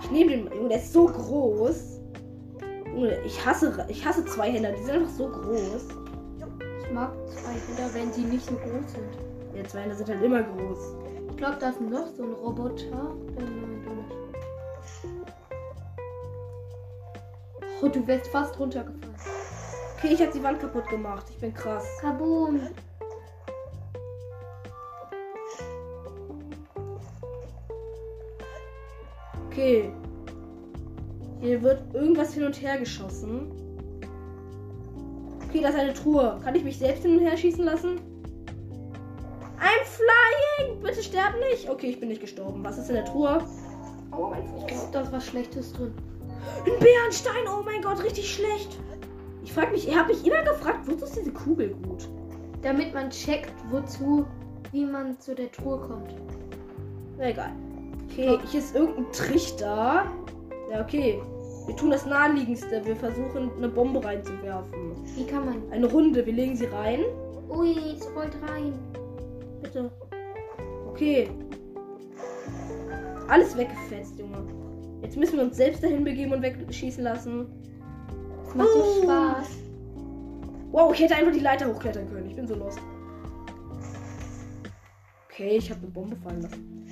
Ich 0.00 0.10
nehme 0.12 0.30
den, 0.30 0.46
Junge, 0.54 0.68
der 0.68 0.78
ist 0.78 0.92
so 0.92 1.06
groß. 1.06 2.00
Junge, 2.86 3.20
ich 3.24 3.44
hasse, 3.44 3.84
ich 3.88 4.06
hasse 4.06 4.24
zwei 4.24 4.52
Händer, 4.52 4.70
die 4.70 4.84
sind 4.84 4.94
einfach 4.94 5.10
so 5.10 5.28
groß. 5.28 5.88
Ich 6.80 6.92
mag 6.92 7.12
zwei 7.26 7.54
Hünder, 7.54 7.92
wenn 7.92 8.12
sie 8.12 8.22
nicht 8.22 8.46
so 8.46 8.52
groß 8.52 8.92
sind. 8.92 9.56
Ja, 9.56 9.64
zwei 9.64 9.80
Händer 9.80 9.96
sind 9.96 10.08
halt 10.10 10.22
immer 10.22 10.44
groß. 10.44 10.78
Ich 11.30 11.36
glaube, 11.38 11.56
da 11.58 11.70
ist 11.70 11.80
noch 11.80 12.06
so 12.16 12.22
ein 12.22 12.32
Roboter. 12.34 13.16
Oh, 17.82 17.88
du 17.88 18.06
wärst 18.06 18.28
fast 18.28 18.56
runtergefallen. 18.60 19.16
Okay, 19.96 20.14
ich 20.14 20.22
habe 20.22 20.30
die 20.32 20.42
Wand 20.44 20.60
kaputt 20.60 20.88
gemacht. 20.88 21.26
Ich 21.30 21.38
bin 21.38 21.52
krass. 21.52 21.84
Kaboom. 22.00 22.60
Okay. 29.50 29.92
Hier 31.40 31.60
wird 31.62 31.82
irgendwas 31.92 32.34
hin 32.34 32.44
und 32.44 32.60
her 32.62 32.78
geschossen. 32.78 33.50
Okay, 35.48 35.60
das 35.60 35.74
ist 35.74 35.80
eine 35.80 35.94
Truhe. 35.94 36.38
Kann 36.44 36.54
ich 36.54 36.62
mich 36.62 36.78
selbst 36.78 37.02
hin 37.02 37.18
und 37.18 37.20
her 37.24 37.36
schießen 37.36 37.64
lassen? 37.64 37.98
I'm 39.58 39.84
flying! 39.84 40.80
Bitte 40.80 41.02
sterb 41.02 41.34
nicht! 41.50 41.68
Okay, 41.68 41.88
ich 41.88 41.98
bin 41.98 42.08
nicht 42.10 42.20
gestorben. 42.20 42.62
Was 42.62 42.78
ist 42.78 42.88
in 42.90 42.94
der 42.94 43.04
Truhe? 43.04 43.42
Oh 44.16 44.28
mein 44.30 44.44
Ich 44.44 44.50
Gott. 44.60 44.68
glaube, 44.68 44.88
da 44.92 45.00
ist 45.00 45.12
was 45.12 45.26
Schlechtes 45.26 45.72
drin. 45.72 45.92
Ein 46.64 46.78
Bärenstein! 46.78 47.48
Oh 47.48 47.62
mein 47.64 47.82
Gott, 47.82 48.02
richtig 48.04 48.32
schlecht. 48.32 48.78
Ich 49.42 49.52
frage 49.52 49.72
mich, 49.72 49.88
ich 49.88 49.96
habe 49.96 50.12
mich 50.14 50.24
immer 50.24 50.42
gefragt, 50.44 50.86
wozu 50.86 51.04
ist 51.04 51.16
diese 51.16 51.32
Kugel 51.32 51.74
gut? 51.82 52.08
Damit 52.62 52.94
man 52.94 53.10
checkt, 53.10 53.52
wozu, 53.70 54.26
wie 54.70 54.84
man 54.84 55.18
zu 55.18 55.34
der 55.34 55.50
Truhe 55.50 55.78
kommt. 55.78 56.14
Na 57.18 57.30
egal. 57.30 57.52
Okay, 58.10 58.38
hier 58.50 58.60
ist 58.60 58.74
irgendein 58.74 59.10
Trichter. 59.12 60.06
Ja, 60.70 60.82
okay. 60.82 61.20
Wir 61.66 61.76
tun 61.76 61.90
das 61.90 62.06
naheliegendste. 62.06 62.84
Wir 62.84 62.96
versuchen, 62.96 63.50
eine 63.56 63.68
Bombe 63.68 64.02
reinzuwerfen. 64.04 64.92
Wie 65.16 65.24
kann 65.24 65.44
man? 65.44 65.62
Eine 65.70 65.86
Runde. 65.86 66.24
Wir 66.26 66.32
legen 66.32 66.56
sie 66.56 66.66
rein. 66.66 67.00
Ui, 67.48 67.76
es 67.96 68.06
rollt 68.16 68.34
rein. 68.48 68.72
Bitte. 69.62 69.90
Okay. 70.88 71.28
Alles 73.28 73.56
weggefetzt, 73.56 74.18
Junge. 74.18 74.38
Jetzt 75.02 75.16
müssen 75.16 75.36
wir 75.36 75.44
uns 75.44 75.56
selbst 75.56 75.82
dahin 75.82 76.02
begeben 76.04 76.32
und 76.32 76.42
wegschießen 76.42 77.04
lassen. 77.04 77.46
Es 78.48 78.54
macht 78.54 78.68
so 78.72 78.82
Oh. 78.82 79.02
Spaß. 79.04 79.48
Wow, 80.72 80.92
ich 80.92 81.00
hätte 81.00 81.16
einfach 81.16 81.32
die 81.32 81.40
Leiter 81.40 81.66
hochklettern 81.66 82.08
können. 82.10 82.28
Ich 82.28 82.36
bin 82.36 82.46
so 82.46 82.54
lost. 82.54 82.78
Okay, 85.28 85.56
ich 85.56 85.70
habe 85.70 85.80
eine 85.82 85.90
Bombe 85.90 86.16
fallen 86.16 86.42
lassen. 86.42 86.86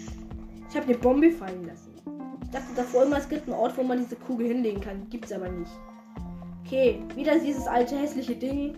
Ich 0.71 0.77
habe 0.77 0.87
eine 0.87 0.99
Bombe 0.99 1.31
fallen 1.31 1.67
lassen. 1.67 1.95
Ich 2.43 2.51
dachte 2.51 2.75
davor 2.77 3.05
immer, 3.05 3.19
es 3.19 3.29
gibt 3.29 3.49
einen 3.49 3.59
Ort, 3.59 3.77
wo 3.77 3.83
man 3.83 3.99
diese 3.99 4.17
Kugel 4.17 4.49
hinlegen 4.49 4.81
kann. 4.81 5.07
Gibt's 5.11 5.33
aber 5.33 5.49
nicht. 5.49 5.71
Okay, 6.65 7.03
wieder 7.15 7.39
dieses 7.39 7.67
alte 7.67 7.97
hässliche 7.97 8.37
Ding. 8.37 8.77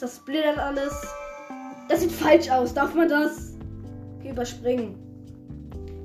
Das 0.00 0.16
splittert 0.16 0.58
alles. 0.58 0.92
Das 1.88 2.00
sieht 2.00 2.12
falsch 2.12 2.50
aus. 2.50 2.74
Darf 2.74 2.94
man 2.94 3.08
das? 3.08 3.56
Okay, 4.18 4.30
überspringen. 4.30 4.96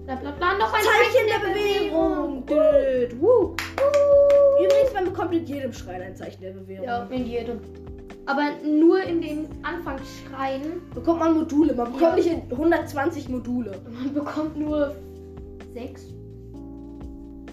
Bla 0.05 0.15
bla 0.15 0.31
bla, 0.31 0.57
noch 0.57 0.73
ein 0.73 0.81
Zeichen 0.81 1.27
der 1.27 1.47
Bewährung. 1.47 2.45
Död. 2.45 3.21
Woo. 3.21 3.55
Übrigens, 4.63 4.93
man 4.93 5.05
bekommt 5.05 5.33
in 5.33 5.45
jedem 5.45 5.73
Schrein 5.73 6.01
ein 6.01 6.15
Zeichen 6.15 6.41
der 6.41 6.51
Bewährung. 6.51 6.85
Ja, 6.85 7.03
in 7.05 7.25
jedem. 7.25 7.59
Aber 8.25 8.43
nur 8.65 9.01
in 9.03 9.21
den 9.21 9.47
Anfangsschreien. 9.63 10.81
Bekommt 10.93 11.19
man 11.19 11.33
Module. 11.33 11.73
Man 11.73 11.87
bekommt 11.91 12.01
Ja. 12.11 12.15
nicht 12.15 12.27
in 12.27 12.49
120 12.57 13.27
Module. 13.29 13.81
Man 13.91 14.13
bekommt 14.13 14.57
nur 14.57 14.95
sechs. 15.73 16.03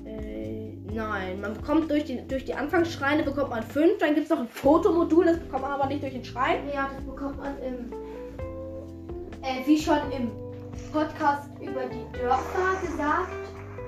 Äh, 0.05 0.75
nein. 0.95 1.41
Man 1.41 1.55
bekommt 1.55 1.91
durch 1.91 2.05
die, 2.05 2.21
durch 2.29 2.45
die 2.45 2.55
Anfangsschreine 2.55 3.23
bekommt 3.25 3.51
man 3.51 3.63
fünf. 3.65 3.99
Dann 3.99 4.15
gibt 4.15 4.25
es 4.25 4.31
noch 4.31 4.41
ein 4.41 4.49
Fotomodul. 4.49 5.25
Das 5.25 5.39
bekommt 5.41 5.63
man 5.63 5.73
aber 5.73 5.87
nicht 5.87 6.03
durch 6.03 6.13
den 6.13 6.25
Schrein. 6.25 6.61
Ja, 6.73 6.89
das 6.95 7.05
bekommt 7.05 7.39
man 7.39 7.55
im. 7.63 7.93
Äh, 9.43 9.67
wie 9.67 9.79
schon 9.79 9.99
im 10.17 10.31
Podcast 10.93 11.49
über 11.61 11.83
die 11.87 12.19
Dörfer 12.19 12.81
gesagt. 12.81 13.33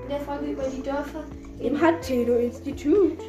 In 0.03 0.09
der 0.09 0.19
Folge 0.19 0.45
über 0.51 0.63
die 0.63 0.81
Dörfer. 0.81 1.23
Im 1.59 1.79
Hateno-Institut. 1.79 3.19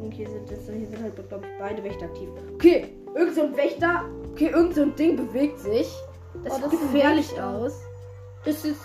Und 0.00 0.12
hier 0.12 0.28
sind, 0.28 0.50
das, 0.50 0.66
hier 0.66 0.86
sind 0.86 1.02
halt, 1.02 1.28
glaube 1.28 1.46
ich, 1.46 1.58
beide 1.58 1.82
Wächter 1.82 2.06
aktiv. 2.06 2.28
Okay, 2.54 2.92
irgend 3.14 3.34
so 3.34 3.42
ein 3.42 3.56
Wächter. 3.56 4.04
Okay, 4.32 4.48
irgend 4.48 4.74
so 4.74 4.82
ein 4.82 4.94
Ding 4.96 5.16
bewegt 5.16 5.58
sich. 5.60 5.92
Das 6.44 6.52
Oh, 6.52 6.56
sieht 6.56 6.64
das 6.66 6.72
ein 6.72 6.80
gefährlich 6.92 7.40
aus. 7.40 7.80
Das 8.44 8.64
ist. 8.64 8.80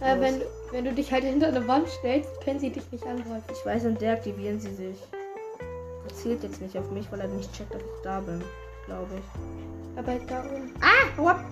Äh, 0.00 0.20
wenn, 0.20 0.42
wenn 0.72 0.84
du 0.84 0.92
dich 0.92 1.10
halt 1.10 1.24
hinter 1.24 1.48
eine 1.48 1.66
Wand 1.66 1.88
stellst, 1.88 2.40
können 2.42 2.58
sie 2.58 2.70
dich 2.70 2.90
nicht 2.92 3.06
angreifen. 3.06 3.44
Ich 3.50 3.64
weiß, 3.64 3.86
und 3.86 4.00
deaktivieren 4.00 4.60
sie 4.60 4.74
sich. 4.74 4.98
Das 6.06 6.18
zählt 6.18 6.42
jetzt 6.42 6.60
nicht 6.60 6.76
auf 6.76 6.90
mich, 6.90 7.10
weil 7.10 7.20
er 7.20 7.28
nicht 7.28 7.52
checkt, 7.52 7.72
dass 7.72 7.80
ich 7.80 8.02
da 8.02 8.20
bin. 8.20 8.42
Glaube 8.86 9.08
ich. 9.16 9.98
Aber 9.98 10.14
darum. 10.26 10.70
Ah, 10.80 11.16
hau 11.16 11.28
ab. 11.28 11.44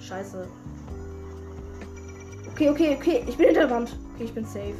Scheiße. 0.00 0.46
Okay, 2.52 2.70
okay, 2.70 2.96
okay. 2.96 3.24
Ich 3.26 3.36
bin 3.36 3.46
hinter 3.46 3.66
der 3.66 3.70
Wand. 3.70 3.96
Okay, 4.14 4.24
ich 4.24 4.34
bin 4.34 4.44
safe. 4.44 4.74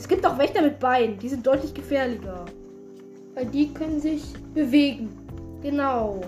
Es 0.00 0.08
gibt 0.08 0.24
auch 0.24 0.38
Wächter 0.38 0.62
mit 0.62 0.78
Beinen. 0.80 1.18
Die 1.18 1.28
sind 1.28 1.46
deutlich 1.46 1.74
gefährlicher. 1.74 2.46
Weil 3.34 3.44
die 3.44 3.70
können 3.74 4.00
sich 4.00 4.32
bewegen. 4.54 5.10
Genau. 5.60 6.22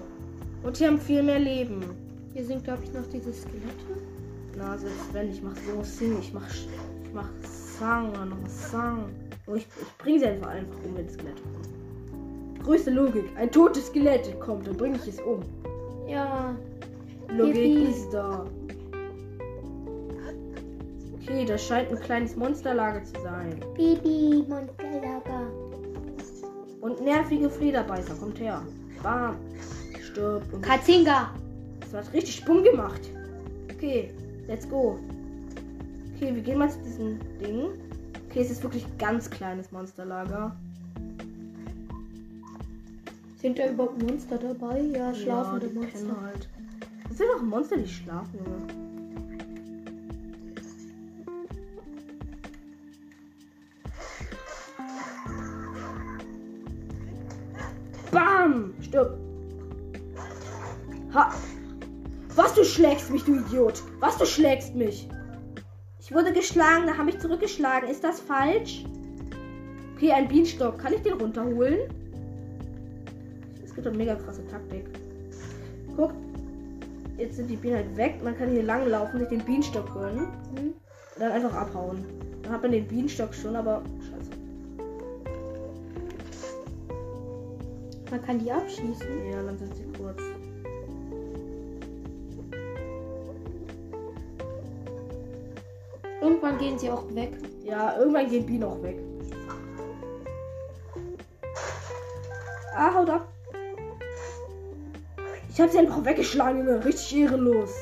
Und 0.63 0.79
die 0.79 0.87
haben 0.87 0.99
viel 0.99 1.23
mehr 1.23 1.39
Leben. 1.39 1.81
Hier 2.35 2.45
sind, 2.45 2.65
glaube 2.65 2.83
ich, 2.85 2.93
noch 2.93 3.07
diese 3.07 3.33
Skelette. 3.33 3.97
Na, 4.59 4.77
selbst 4.77 5.15
wenn, 5.15 5.31
ich 5.31 5.43
mach 5.43 5.57
so 5.57 5.83
Sing, 5.83 6.19
ich 6.21 6.35
mach, 6.35 6.47
ich 6.51 7.15
mach 7.15 7.31
Sang 7.79 8.11
oder 8.11 8.27
noch 8.27 8.47
Sang. 8.47 9.07
Und 9.47 9.57
ich, 9.57 9.67
ich 9.81 9.97
bring 9.97 10.19
sie 10.19 10.27
einfach 10.27 10.51
einfach 10.51 10.77
um, 10.85 10.95
wenn 10.95 11.07
das 11.07 11.15
Skelett 11.15 11.43
kommt. 11.43 12.63
Größte 12.63 12.91
Logik. 12.91 13.25
Ein 13.39 13.51
totes 13.51 13.87
Skelett 13.87 14.39
kommt, 14.39 14.67
dann 14.67 14.77
bringe 14.77 14.97
ich 14.97 15.09
es 15.09 15.19
um. 15.21 15.41
Ja. 16.07 16.55
Logik 17.35 17.89
ist 17.89 18.11
da. 18.11 18.45
Okay, 21.33 21.47
das 21.47 21.67
scheint 21.67 21.91
ein 21.91 21.99
kleines 21.99 22.37
Monsterlager 22.37 23.03
zu 23.05 23.19
sein. 23.23 23.59
Baby 23.75 24.45
Monsterlager. 24.47 25.51
Und 26.83 27.01
nervige 27.01 27.49
Flederbeißer, 27.49 28.15
kommt 28.17 28.39
her. 28.39 28.63
Bam. 29.03 29.37
Stirb. 30.03 30.43
Und 30.53 30.61
Katzinga. 30.61 31.31
das 31.81 31.95
hat 31.95 32.13
richtig 32.13 32.35
Sprung 32.37 32.63
gemacht. 32.63 33.01
Okay, 33.73 34.13
let's 34.47 34.69
go. 34.69 34.99
Okay, 36.15 36.35
wir 36.35 36.43
gehen 36.43 36.59
mal 36.59 36.69
zu 36.69 36.81
diesem 36.81 37.19
Ding. 37.41 37.71
Okay, 38.29 38.41
es 38.41 38.51
ist 38.51 38.63
wirklich 38.63 38.85
ein 38.85 38.99
ganz 38.99 39.31
kleines 39.31 39.73
Monsterlager. 39.73 40.55
Sind 43.41 43.59
da 43.59 43.71
überhaupt 43.71 44.03
Monster 44.03 44.37
dabei? 44.37 44.83
Ja, 44.83 45.15
schlafende 45.15 45.67
ja, 45.67 45.73
die 45.73 45.79
Monster. 45.79 46.23
Halt. 46.27 46.49
Das 47.09 47.17
sind 47.17 47.29
doch 47.35 47.43
Monster, 47.43 47.79
die 47.79 47.89
schlafen, 47.89 48.39
Junge. 48.45 48.82
Stirb! 58.93 59.17
Ha! 61.15 61.33
Was 62.37 62.53
du 62.53 62.63
schlägst 62.63 63.11
mich, 63.11 63.25
du 63.25 63.37
Idiot! 63.37 63.83
Was 64.01 64.19
du 64.19 64.27
schlägst 64.27 64.75
mich! 64.75 65.09
Ich 65.99 66.13
wurde 66.13 66.31
geschlagen, 66.31 66.87
da 66.87 66.99
habe 66.99 67.09
ich 67.09 67.19
zurückgeschlagen. 67.19 67.89
Ist 67.89 68.05
das 68.05 68.21
falsch? 68.21 68.85
Okay, 69.97 70.13
ein 70.13 70.29
Bienenstock. 70.29 70.79
Kann 70.79 70.93
ich 70.93 71.01
den 71.01 71.15
runterholen? 71.15 71.79
Es 73.65 73.75
gibt 73.75 73.87
eine 73.87 73.97
mega 73.97 74.15
krasse 74.15 74.47
Taktik. 74.49 74.85
Guck, 75.97 76.13
jetzt 77.17 77.37
sind 77.37 77.49
die 77.49 77.57
Bienen 77.57 77.77
halt 77.77 77.97
weg. 77.97 78.17
Man 78.23 78.37
kann 78.37 78.51
hier 78.51 78.63
lang 78.63 78.87
laufen, 78.91 79.21
sich 79.21 79.29
den 79.29 79.43
Bienenstock 79.43 79.95
holen 79.95 80.19
Hm? 80.55 80.67
und 80.67 80.75
dann 81.19 81.33
einfach 81.33 81.55
abhauen. 81.55 82.05
Dann 82.43 82.53
hat 82.53 82.61
man 82.61 82.73
den 82.73 82.87
Bienenstock 82.87 83.35
schon, 83.35 83.57
aber 83.57 83.83
scheiße. 84.01 84.32
Man 88.13 88.23
kann 88.27 88.39
die 88.39 88.53
abschießen. 88.53 89.31
Ja, 89.31 89.43
dann 89.43 89.57
sind 89.57 89.75
sie 89.75 89.87
kurz. 89.97 90.21
Irgendwann 96.21 96.59
gehen 96.59 96.79
sie 96.79 96.91
auch 96.91 97.05
weg. 97.15 97.33
Ja, 97.65 97.97
irgendwann 97.97 98.29
gehen 98.29 98.45
Bienen 98.45 98.65
auch 98.65 98.83
weg. 98.83 98.99
Ah, 102.77 102.93
haut 102.93 103.09
ab. 103.09 103.29
Ich 105.49 105.59
hab 105.59 105.71
sie 105.71 105.79
einfach 105.79 106.05
weggeschlagen, 106.05 106.59
Junge. 106.59 106.85
Richtig 106.85 107.17
ehrenlos. 107.17 107.75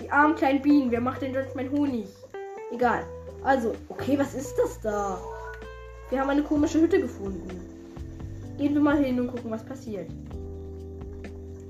Die 0.00 0.08
armen 0.08 0.36
kleinen 0.36 0.62
Bienen. 0.62 0.92
Wer 0.92 1.00
macht 1.00 1.20
denn 1.20 1.34
jetzt 1.34 1.56
mein 1.56 1.72
Honig? 1.72 2.06
Egal. 2.70 3.04
Also, 3.42 3.74
okay, 3.88 4.16
was 4.16 4.34
ist 4.34 4.54
das 4.56 4.80
da? 4.80 5.20
Wir 6.10 6.20
haben 6.20 6.30
eine 6.30 6.44
komische 6.44 6.80
Hütte 6.80 7.00
gefunden. 7.00 7.71
Gehen 8.62 8.74
wir 8.74 8.80
mal 8.80 8.96
hin 9.02 9.18
und 9.18 9.26
gucken, 9.26 9.50
was 9.50 9.64
passiert. 9.64 10.08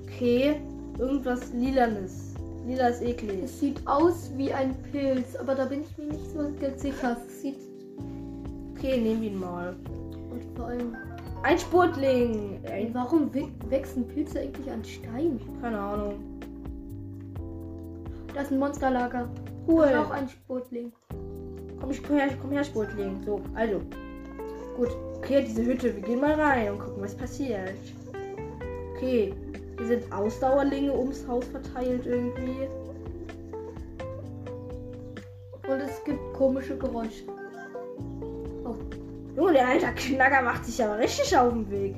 Okay, 0.04 0.56
irgendwas 0.98 1.50
lilanes. 1.54 2.34
Lila 2.66 2.88
ist 2.88 3.00
eklig. 3.00 3.44
Es 3.44 3.58
sieht 3.60 3.80
aus 3.86 4.30
wie 4.36 4.52
ein 4.52 4.74
Pilz, 4.92 5.34
aber 5.36 5.54
da 5.54 5.64
bin 5.64 5.80
ich 5.84 5.96
mir 5.96 6.12
nicht 6.12 6.30
so 6.32 6.40
ganz 6.60 6.82
sicher. 6.82 7.16
Es 7.26 7.40
sieht 7.40 7.56
Okay, 8.76 9.00
nehmen 9.00 9.22
wir 9.22 9.30
ihn 9.30 9.40
mal. 9.40 9.74
und 10.30 10.42
vor 10.54 10.66
allem. 10.66 10.94
Ein 11.44 11.58
Sportling. 11.58 12.58
Ein, 12.70 12.92
Warum 12.92 13.32
we- 13.32 13.48
wachsen 13.70 14.06
Pilze 14.06 14.40
eigentlich 14.40 14.70
an 14.70 14.84
Stein? 14.84 15.40
keine 15.62 15.78
Ahnung. 15.78 16.14
Das 18.34 18.44
ist 18.44 18.52
ein 18.52 18.58
Monsterlager. 18.58 19.30
Cool. 19.66 19.84
Und 19.84 19.94
auch 19.96 20.10
ein 20.10 20.28
Sportling. 20.28 20.92
Komm, 21.80 21.90
ich 21.90 22.02
komm 22.02 22.16
her, 22.16 22.28
komm 22.40 22.50
her, 22.50 22.64
Sportling. 22.64 23.16
So, 23.24 23.40
also. 23.54 23.80
Gut. 24.76 24.90
Okay, 25.16 25.44
diese 25.46 25.64
Hütte. 25.64 25.94
Wir 25.94 26.02
gehen 26.02 26.20
mal 26.20 26.34
rein 26.34 26.72
und 26.72 26.78
gucken, 26.78 27.02
was 27.02 27.14
passiert. 27.14 27.74
Okay. 28.96 29.34
Hier 29.78 29.86
sind 29.86 30.12
Ausdauerlinge 30.12 30.96
ums 30.96 31.26
Haus 31.26 31.44
verteilt 31.46 32.06
irgendwie. 32.06 32.68
Und 35.68 35.80
es 35.80 36.04
gibt 36.04 36.20
komische 36.34 36.76
Geräusche. 36.76 37.24
Junge, 39.36 39.52
der 39.52 39.68
alter 39.68 39.92
Knacker 39.92 40.42
macht 40.42 40.66
sich 40.66 40.82
aber 40.84 40.98
richtig 40.98 41.36
auf 41.36 41.52
den 41.52 41.70
Weg. 41.70 41.96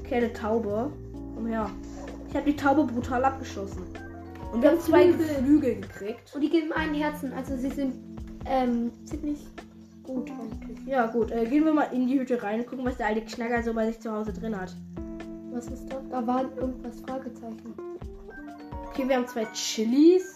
Okay, 0.00 0.16
eine 0.16 0.32
Taube. 0.32 0.90
Komm 1.34 1.46
her. 1.46 1.70
Ich 2.28 2.34
habe 2.34 2.50
die 2.50 2.56
Taube 2.56 2.84
brutal 2.84 3.24
abgeschossen. 3.24 3.82
Und 4.52 4.62
wir 4.62 4.70
haben 4.70 4.80
zwei 4.80 5.12
Flügel. 5.12 5.76
Gekriegt. 5.76 6.34
Und 6.34 6.40
die 6.40 6.50
geben 6.50 6.72
einen 6.72 6.94
Herzen. 6.94 7.32
Also 7.32 7.56
sie 7.56 7.70
sind 7.70 7.94
ähm, 8.46 8.90
ziemlich 9.04 9.38
gut 10.08 10.30
eigentlich. 10.30 10.86
Ja, 10.86 11.06
gut. 11.06 11.30
Äh, 11.30 11.44
gehen 11.46 11.64
wir 11.64 11.72
mal 11.72 11.88
in 11.92 12.06
die 12.06 12.18
Hütte 12.18 12.42
rein 12.42 12.60
und 12.60 12.66
gucken, 12.66 12.84
was 12.84 12.96
der 12.96 13.06
alte 13.06 13.20
Knacker 13.20 13.62
so 13.62 13.74
bei 13.74 13.86
sich 13.86 14.00
zu 14.00 14.10
Hause 14.10 14.32
drin 14.32 14.58
hat. 14.58 14.74
Was 15.52 15.66
ist 15.66 15.92
da? 15.92 16.00
Da 16.10 16.26
war 16.26 16.44
irgendwas 16.56 17.00
Fragezeichen. 17.00 17.74
Okay, 18.88 19.08
wir 19.08 19.16
haben 19.16 19.26
zwei 19.26 19.44
Chilis. 19.52 20.34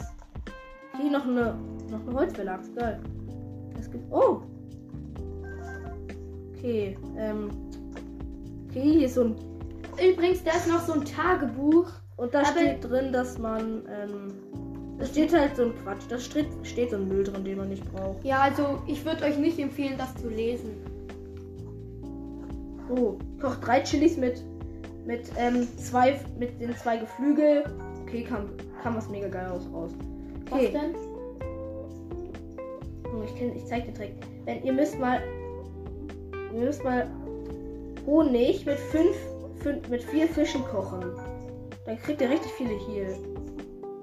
Hier 1.01 1.11
noch 1.11 1.25
eine, 1.25 1.57
noch 1.91 2.07
eine 2.07 2.13
Holzverlags. 2.13 2.73
Geil. 2.75 3.01
Es 3.79 3.91
gibt. 3.91 4.05
Oh! 4.13 4.43
Okay, 6.57 6.97
ähm. 7.17 7.51
Okay, 8.69 8.93
hier 8.93 9.07
ist 9.07 9.15
so 9.15 9.25
ein. 9.25 9.37
Übrigens, 9.95 10.45
da 10.45 10.53
ist 10.53 10.69
noch 10.69 10.81
so 10.81 10.93
ein 10.93 11.05
Tagebuch. 11.05 11.91
Und 12.17 12.35
da 12.35 12.45
steht 12.45 12.85
drin, 12.85 13.13
dass 13.13 13.39
man. 13.39 13.83
Ähm, 13.89 14.29
da 14.99 15.07
steht 15.07 15.33
halt 15.33 15.57
so 15.57 15.65
ein 15.65 15.75
Quatsch. 15.83 16.03
Da 16.09 16.19
steht, 16.19 16.47
steht 16.63 16.91
so 16.91 16.97
ein 16.97 17.09
Müll 17.09 17.25
drin, 17.25 17.45
den 17.45 17.59
man 17.59 17.69
nicht 17.69 17.85
braucht. 17.93 18.25
Ja, 18.25 18.41
also 18.41 18.79
ich 18.87 19.05
würde 19.05 19.25
euch 19.25 19.39
nicht 19.39 19.59
empfehlen, 19.59 19.95
das 19.99 20.15
zu 20.17 20.29
lesen. 20.29 20.71
Oh, 22.89 23.15
koch 23.41 23.57
drei 23.57 23.81
Chilis 23.81 24.17
mit. 24.17 24.43
Mit, 25.07 25.31
ähm, 25.39 25.67
zwei. 25.79 26.21
Mit 26.39 26.61
den 26.61 26.77
zwei 26.77 26.99
Geflügel. 26.99 27.65
Okay, 28.03 28.23
kam, 28.23 28.51
kam 28.83 28.97
was 28.97 29.09
mega 29.09 29.29
geil 29.29 29.51
aus 29.51 29.67
raus. 29.73 29.93
Was 30.51 30.61
Okay. 30.61 30.73
denn? 30.73 30.95
Oh, 33.07 33.23
ich, 33.25 33.35
kenn, 33.35 33.57
ich 33.57 33.65
zeig 33.67 33.85
den 33.87 33.95
Trick. 33.95 34.13
Wenn 34.45 34.63
ihr 34.63 34.73
müsst 34.73 34.99
mal. 34.99 35.21
Ihr 36.55 36.61
müsst 36.61 36.85
mal 36.85 37.07
Honig 38.07 38.67
mit 38.67 38.79
fünf, 38.79 39.17
fünf 39.61 39.89
mit 39.89 40.03
vier 40.03 40.29
Fischen 40.29 40.63
kochen. 40.65 41.03
Dann 41.87 41.99
kriegt 41.99 42.21
ihr 42.21 42.29
richtig 42.29 42.53
viele 42.53 42.75
Heal. 42.87 43.17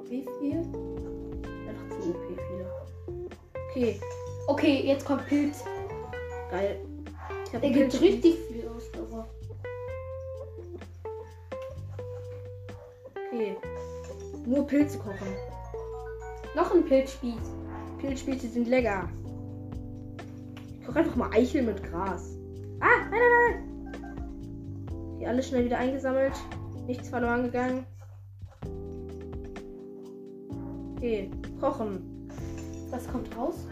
Wie 0.10 0.26
viel? 0.40 0.62
Okay, 3.80 3.98
Okay, 4.48 4.82
jetzt 4.86 5.06
kommt 5.06 5.26
Pilz. 5.28 5.64
geil. 6.52 6.82
Ich 7.48 7.54
hab 7.54 7.62
Der 7.62 7.70
gibt 7.72 7.94
Pilz- 7.94 8.02
richtig 8.02 8.36
viel 8.52 8.68
Ausdauer. 8.68 9.26
Okay. 13.32 13.56
Nur 14.46 14.68
Pilze 14.68 14.98
kochen. 14.98 15.34
Noch 16.58 16.74
ein 16.76 16.84
Pilzspieß. 16.84 17.36
Pilzspieße 18.00 18.50
sind 18.50 18.68
lecker. 18.68 19.08
Ich 20.82 20.86
koche 20.86 21.00
einfach 21.00 21.16
mal 21.16 21.30
Eichel 21.32 21.62
mit 21.64 21.82
Gras. 21.82 22.36
Ah, 22.82 23.08
nein, 23.10 23.20
nein, 23.22 23.64
nein. 23.94 25.20
Hier 25.20 25.30
alles 25.30 25.48
schnell 25.48 25.64
wieder 25.64 25.78
eingesammelt. 25.78 26.34
Nichts 26.86 27.08
verloren 27.08 27.44
gegangen. 27.44 27.86
Okay, 30.98 31.32
kochen. 31.62 32.19
Was 32.92 33.08
kommt 33.08 33.36
raus? 33.38 33.68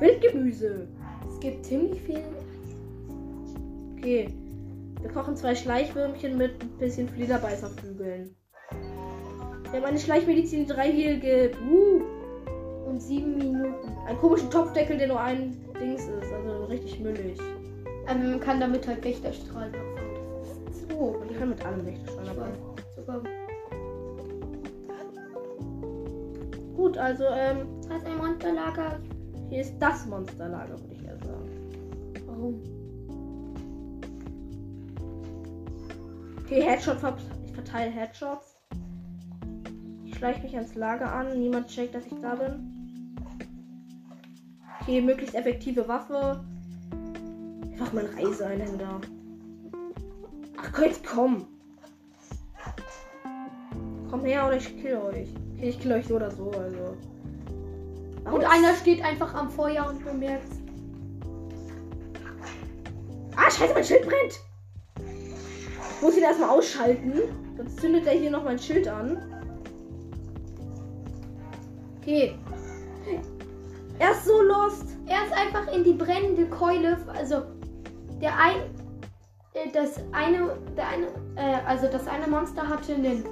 Wildgemüse. 0.00 0.88
Es 1.28 1.40
gibt 1.40 1.64
ziemlich 1.66 2.00
viel. 2.02 2.22
Okay. 3.96 4.28
Wir 5.00 5.10
kochen 5.10 5.36
zwei 5.36 5.54
Schleichwürmchen 5.54 6.36
mit 6.36 6.62
ein 6.62 6.70
bisschen 6.78 7.08
Flederbeißerflügeln. 7.08 8.34
Wir 9.70 9.80
haben 9.80 9.84
eine 9.84 9.98
Schleichmedizin, 9.98 10.66
die 10.66 10.72
drei 10.72 10.90
Heal 10.90 11.18
gibt. 11.18 11.60
Uh. 11.62 12.02
Und 12.88 13.02
sieben 13.02 13.36
Minuten. 13.36 13.92
Einen 14.06 14.18
komischen 14.18 14.50
Topfdeckel, 14.50 14.96
der 14.98 15.08
nur 15.08 15.20
ein 15.20 15.56
Dings 15.78 16.02
ist. 16.02 16.32
Also 16.32 16.64
richtig 16.64 16.98
müllig. 17.00 17.38
Aber 18.06 18.18
man 18.18 18.40
kann 18.40 18.60
damit 18.60 18.86
halt 18.86 19.04
Wächterstrahlen 19.04 19.74
abfangen. 19.74 19.98
So. 20.88 20.96
Und 20.96 21.30
ich 21.30 21.38
kann 21.38 21.50
mit 21.50 21.64
allem 21.64 21.84
dabei. 21.84 22.40
weiß. 22.40 22.56
Sogar. 22.96 23.22
Gut, 26.74 26.96
also 26.96 27.24
ähm, 27.24 27.77
Das 27.88 28.02
ist 28.02 28.06
ein 28.06 28.18
Monsterlager. 28.18 29.00
hier 29.48 29.60
ist 29.62 29.78
das 29.78 30.06
Monsterlager, 30.06 30.78
würde 30.78 30.94
ich 30.94 31.04
eher 31.04 31.18
sagen. 31.18 31.48
Warum? 32.26 32.62
Okay, 36.44 36.62
Headshot, 36.62 36.98
ver 36.98 37.16
ich 37.46 37.52
verteile 37.52 37.90
Headshots. 37.90 38.56
Ich 40.04 40.14
schleiche 40.16 40.42
mich 40.42 40.54
ans 40.54 40.74
Lager 40.74 41.12
an. 41.12 41.38
Niemand 41.38 41.68
checkt, 41.68 41.94
dass 41.94 42.06
ich 42.06 42.14
da 42.20 42.34
bin. 42.34 43.16
Okay, 44.80 45.00
möglichst 45.00 45.34
effektive 45.34 45.86
Waffe. 45.88 46.44
Einfach 47.72 47.92
mein 47.92 48.06
Reiseeinhänder. 48.06 49.00
Ach, 50.56 50.80
jetzt 50.80 51.06
komm. 51.06 51.46
Komm 54.10 54.24
her 54.24 54.46
oder 54.46 54.56
ich 54.56 54.80
kill 54.80 54.96
euch. 54.96 55.28
Okay, 55.54 55.68
ich 55.68 55.80
kill 55.80 55.92
euch 55.92 56.06
so 56.06 56.16
oder 56.16 56.30
so, 56.30 56.50
also. 56.50 56.96
Warum 58.28 58.40
Und 58.40 58.46
einer 58.46 58.74
steht 58.74 59.02
einfach 59.02 59.34
am 59.34 59.50
Feuer 59.50 59.86
und 59.88 60.04
bemerkt. 60.04 60.52
Ah, 63.34 63.50
scheiße, 63.50 63.72
mein 63.72 63.84
Schild 63.84 64.02
brennt! 64.02 64.38
Ich 65.96 66.02
muss 66.02 66.16
ihn 66.16 66.24
erstmal 66.24 66.50
ausschalten. 66.50 67.22
Sonst 67.56 67.80
zündet 67.80 68.06
er 68.06 68.12
hier 68.12 68.30
noch 68.30 68.44
mein 68.44 68.58
Schild 68.58 68.86
an. 68.86 69.22
Okay. 72.02 72.34
Er 73.98 74.10
ist 74.10 74.26
so 74.26 74.42
lost. 74.42 74.84
Er 75.06 75.24
ist 75.24 75.32
einfach 75.32 75.72
in 75.72 75.84
die 75.84 75.94
brennende 75.94 76.46
Keule. 76.46 76.98
Also 77.16 77.44
der 78.20 78.36
ein, 78.36 78.56
äh, 79.54 79.70
das 79.72 80.00
eine, 80.12 80.58
der 80.76 80.88
eine, 80.88 81.06
äh, 81.36 81.66
also 81.66 81.86
das 81.86 82.06
eine 82.06 82.26
Monster 82.26 82.68
hatte 82.68 82.94
einen. 82.94 83.24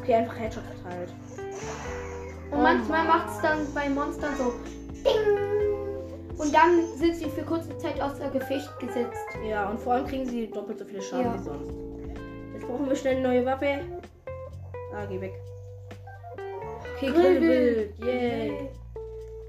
Okay, 0.00 0.14
einfach 0.14 0.36
Headshot 0.36 0.64
verteilt. 0.64 1.14
Und 2.50 2.62
manchmal 2.62 3.04
macht 3.04 3.28
es 3.28 3.40
dann 3.42 3.66
bei 3.74 3.88
Monstern 3.88 4.36
so 4.36 4.52
Ding. 5.04 5.46
Und 6.38 6.54
dann 6.54 6.82
sind 6.96 7.16
sie 7.16 7.30
für 7.30 7.42
kurze 7.42 7.76
Zeit 7.78 8.00
außer 8.00 8.30
Gefecht 8.30 8.78
gesetzt. 8.78 9.26
Ja, 9.48 9.70
und 9.70 9.80
vor 9.80 9.94
allem 9.94 10.06
kriegen 10.06 10.26
sie 10.26 10.48
doppelt 10.50 10.78
so 10.78 10.84
viele 10.84 11.00
Schaden 11.02 11.24
Ja. 11.26 11.34
wie 11.34 11.42
sonst. 11.42 11.72
Jetzt 12.52 12.66
brauchen 12.66 12.88
wir 12.88 12.96
schnell 12.96 13.16
eine 13.16 13.28
neue 13.28 13.46
Waffe. 13.46 13.80
Ah, 14.94 15.04
geh 15.08 15.20
weg. 15.20 15.34
Okay, 16.96 17.10
Grillwild. 17.10 17.98
Yay. 17.98 18.68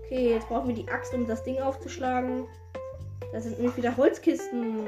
Okay, 0.06 0.30
jetzt 0.32 0.48
brauchen 0.48 0.70
wir 0.70 0.76
die 0.76 0.88
Axt, 0.90 1.14
um 1.14 1.28
das 1.28 1.44
Ding 1.44 1.60
aufzuschlagen. 1.62 2.46
Da 3.34 3.42
sind 3.42 3.58
nämlich 3.58 3.76
wieder 3.76 3.96
Holzkisten. 3.96 4.88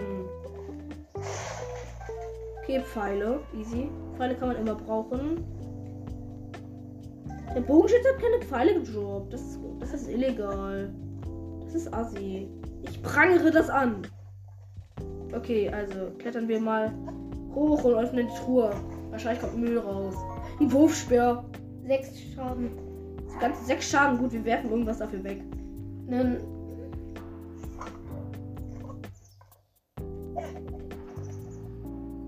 Okay, 2.61 2.81
Pfeile. 2.81 3.41
Easy. 3.57 3.89
Pfeile 4.15 4.35
kann 4.35 4.49
man 4.49 4.57
immer 4.57 4.75
brauchen. 4.75 5.45
Der 7.55 7.61
Bogenschütze 7.61 8.09
hat 8.09 8.21
keine 8.21 8.43
Pfeile 8.43 8.73
gedroppt. 8.81 9.33
Das 9.33 9.41
ist, 9.41 9.59
das 9.79 9.93
ist 9.93 10.09
illegal. 10.09 10.93
Das 11.63 11.75
ist 11.75 11.93
assi. 11.93 12.49
Ich 12.83 13.01
prangere 13.01 13.51
das 13.51 13.69
an. 13.69 14.07
Okay, 15.35 15.69
also 15.69 16.11
klettern 16.17 16.47
wir 16.47 16.59
mal 16.59 16.93
hoch 17.53 17.83
und 17.83 17.93
öffnen 17.95 18.27
die 18.27 18.39
Truhe. 18.39 18.71
Wahrscheinlich 19.09 19.41
kommt 19.41 19.57
Müll 19.57 19.77
raus. 19.77 20.15
Ein 20.59 20.71
Wurfspeer. 20.71 21.43
Sechs 21.85 22.19
Schaden. 22.35 22.71
Ganze 23.39 23.65
sechs 23.65 23.89
Schaden. 23.89 24.19
Gut, 24.19 24.31
wir 24.31 24.45
werfen 24.45 24.69
irgendwas 24.69 24.99
dafür 24.99 25.23
weg. 25.23 25.41
Einen 26.07 26.37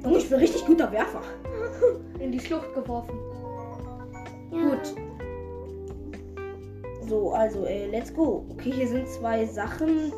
Junge, 0.04 0.18
ich 0.18 0.30
bin 0.30 0.40
richtig 0.40 0.66
guter 0.66 0.92
Werfer. 0.92 1.22
in 2.20 2.32
die 2.32 2.40
Schlucht 2.40 2.74
geworfen. 2.74 3.18
Gut. 4.50 4.96
So, 7.12 7.32
also, 7.34 7.66
äh, 7.66 7.88
let's 7.88 8.14
go. 8.14 8.46
Okay, 8.52 8.72
hier 8.72 8.88
sind 8.88 9.06
zwei 9.06 9.46
Sachen. 9.46 10.14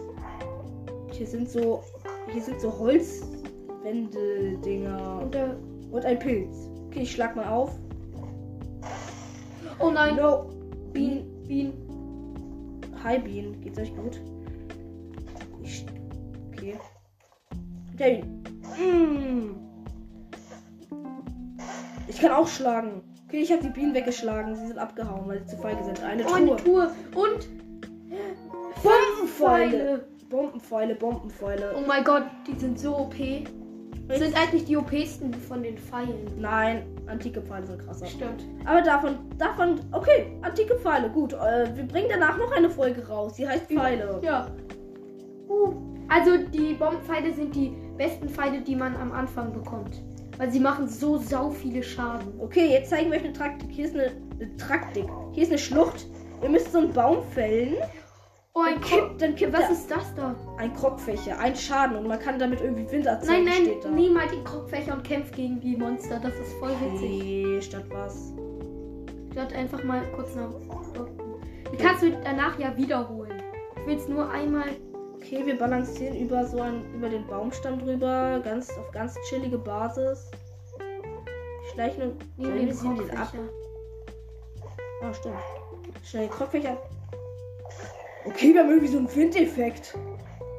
Hier 1.12 1.26
sind 1.26 1.50
so. 1.50 1.84
Hier 2.32 2.44
sind 2.44 2.62
so 2.62 2.72
Holzwände-Dinger. 2.78 5.22
Und 5.24 5.34
der, 5.34 5.58
Und 5.90 6.06
ein 6.06 6.20
Pilz. 6.20 6.70
Okay, 6.86 7.02
ich 7.02 7.14
schlag 7.14 7.36
mal 7.36 7.48
auf. 7.48 7.72
oh 9.80 9.90
nein, 9.90 10.18
No. 10.18 10.52
Bienen, 10.94 11.44
Bienen. 11.48 11.74
Hi 13.04 13.18
Bean, 13.18 13.60
geht's 13.62 13.80
euch 13.80 13.96
gut? 13.96 14.22
Ich. 15.64 15.84
Okay. 16.52 16.76
Okay. 17.96 18.24
Mm. 18.78 19.56
Ich 22.08 22.20
kann 22.20 22.34
auch 22.34 22.48
schlagen. 22.48 23.02
Okay, 23.34 23.42
ich 23.42 23.52
habe 23.52 23.64
die 23.64 23.70
Bienen 23.70 23.96
weggeschlagen. 23.96 24.56
Sie 24.56 24.68
sind 24.68 24.78
abgehauen, 24.78 25.28
weil 25.28 25.40
sie 25.40 25.48
zu 25.48 25.58
feige 25.58 25.84
sind. 25.84 26.04
Eine 26.04 26.24
Oh, 26.24 26.34
eine 26.34 26.56
Truhe. 26.56 26.92
Tour. 27.12 27.24
Und 27.24 27.50
Bombenpfeile. 28.84 30.06
Bombenpfeile, 30.30 30.94
Bombenpfeile. 30.94 31.74
Oh 31.76 31.82
mein 31.88 32.04
Gott, 32.04 32.26
die 32.46 32.54
sind 32.60 32.78
so 32.78 32.96
OP. 32.96 33.16
Das 34.08 34.20
sind 34.20 34.38
eigentlich 34.38 34.66
die 34.66 34.78
OPsten 34.78 35.34
von 35.34 35.64
den 35.64 35.80
Pfeilen. 35.80 36.28
Nein, 36.38 36.84
antike 37.08 37.42
Pfeile 37.42 37.66
sind 37.66 37.80
krasser. 37.84 38.06
Stimmt. 38.06 38.44
Aber 38.66 38.84
davon, 38.84 39.18
davon, 39.40 39.80
okay, 39.94 40.38
antike 40.44 40.76
Pfeile, 40.76 41.10
gut. 41.10 41.34
Äh, 41.34 41.76
wir 41.76 41.88
bringen 41.88 42.10
danach 42.12 42.38
noch 42.38 42.52
eine 42.52 42.70
Folge 42.70 43.08
raus. 43.08 43.34
Die 43.34 43.48
heißt 43.48 43.66
Pfeile. 43.66 44.22
Ja. 44.22 44.46
Uh, 45.50 45.74
also 46.08 46.38
die 46.38 46.76
Bombenpfeile 46.76 47.34
sind 47.34 47.56
die 47.56 47.74
besten 47.98 48.30
Pfeile, 48.30 48.62
die 48.62 48.76
man 48.76 48.96
am 48.96 49.12
Anfang 49.12 49.52
bekommt. 49.52 50.04
Weil 50.38 50.52
sie 50.52 50.60
machen 50.60 50.88
so 50.88 51.18
sau 51.18 51.50
viele 51.52 51.84
Schaden. 51.84 52.40
Okay, 52.40 52.68
jetzt 52.72 52.90
zeigen 52.90 53.12
wir 53.12 53.18
euch 53.20 53.24
eine 53.24 53.34
Taktik. 53.34 53.70
Hier 53.72 53.86
ist 53.86 53.94
eine, 53.96 54.12
eine 54.40 54.56
Taktik. 54.58 55.06
Hier 55.32 55.44
ist 55.44 55.50
eine 55.50 55.60
Schlucht. 55.60 56.08
Ihr 56.42 56.50
müsst 56.50 56.72
so 56.72 56.80
einen 56.80 56.92
Baum 56.92 57.24
fällen. 57.34 57.76
Oh, 58.56 58.62
ein 58.62 58.80
kippt, 58.82 59.20
dann 59.22 59.36
kippt 59.36 59.54
Was 59.54 59.62
der- 59.62 59.72
ist 59.72 59.90
das 59.90 60.14
da? 60.16 60.36
ein 60.58 60.74
Krogfächer, 60.76 61.40
ein 61.40 61.56
Schaden 61.56 61.98
und 61.98 62.08
man 62.08 62.20
kann 62.20 62.38
damit 62.38 62.62
irgendwie 62.62 62.90
Wind 62.92 63.06
erzeugen. 63.08 63.46
Nein, 63.46 63.66
da. 63.82 63.88
nein, 63.90 63.96
nimm 63.96 64.14
mal 64.14 64.28
die 64.28 64.44
Krogfächer 64.44 64.94
und 64.94 65.04
kämpf 65.04 65.32
gegen 65.32 65.60
die 65.60 65.76
Monster. 65.76 66.20
Das 66.20 66.34
ist 66.36 66.54
voll 66.60 66.70
witzig. 66.80 67.10
Okay, 67.22 67.62
statt 67.62 67.86
was? 67.90 68.32
Statt 69.32 69.54
einfach 69.54 69.84
mal 69.84 70.02
kurz 70.16 70.36
nach. 70.36 70.50
Die 71.72 71.78
kannst 71.78 72.04
du 72.04 72.12
danach 72.24 72.60
ja 72.60 72.78
wiederholen. 72.78 73.42
Ich 73.82 73.88
will 73.88 73.98
es 73.98 74.08
nur 74.08 74.30
einmal. 74.30 74.66
Okay, 75.26 75.46
wir 75.46 75.58
balancieren 75.58 76.18
über 76.18 76.46
so 76.46 76.60
einen, 76.60 76.94
über 76.96 77.08
den 77.08 77.26
Baumstamm 77.26 77.80
drüber, 77.80 78.42
ganz 78.44 78.70
auf 78.72 78.92
ganz 78.92 79.16
chillige 79.30 79.58
Basis. 79.58 80.30
Schleichen 81.72 82.02
und 82.02 82.24
Sollen 82.38 82.98
den 82.98 83.08
wir 83.08 83.18
ab. 83.18 83.34
Ah, 85.02 85.14
stimmt. 85.14 85.36
Schnell 86.04 86.28
den 86.28 86.32
Krogfächer. 86.32 86.78
Okay, 88.26 88.54
wir 88.54 88.62
haben 88.62 88.70
irgendwie 88.70 88.90
so 88.90 88.98
einen 88.98 89.16
Windeffekt. 89.16 89.98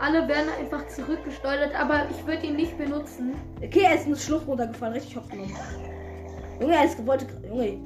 Alle 0.01 0.27
werden 0.29 0.49
einfach 0.59 0.87
zurückgesteuert, 0.89 1.75
aber 1.79 2.07
ich 2.11 2.27
würde 2.27 2.47
ihn 2.47 2.57
nicht 2.57 2.79
benutzen. 2.79 3.35
Okay, 3.63 3.83
er 3.85 3.97
ist 3.97 4.07
in 4.07 4.15
die 4.15 4.21
Schlucht 4.21 4.47
runtergefallen, 4.47 4.95
richtig 4.95 5.15
hopp 5.15 5.31
genommen. 5.31 5.55
Junge, 6.59 6.75
er 6.75 6.87
ist 6.87 7.07
wollte. 7.07 7.27
Junge. 7.47 7.79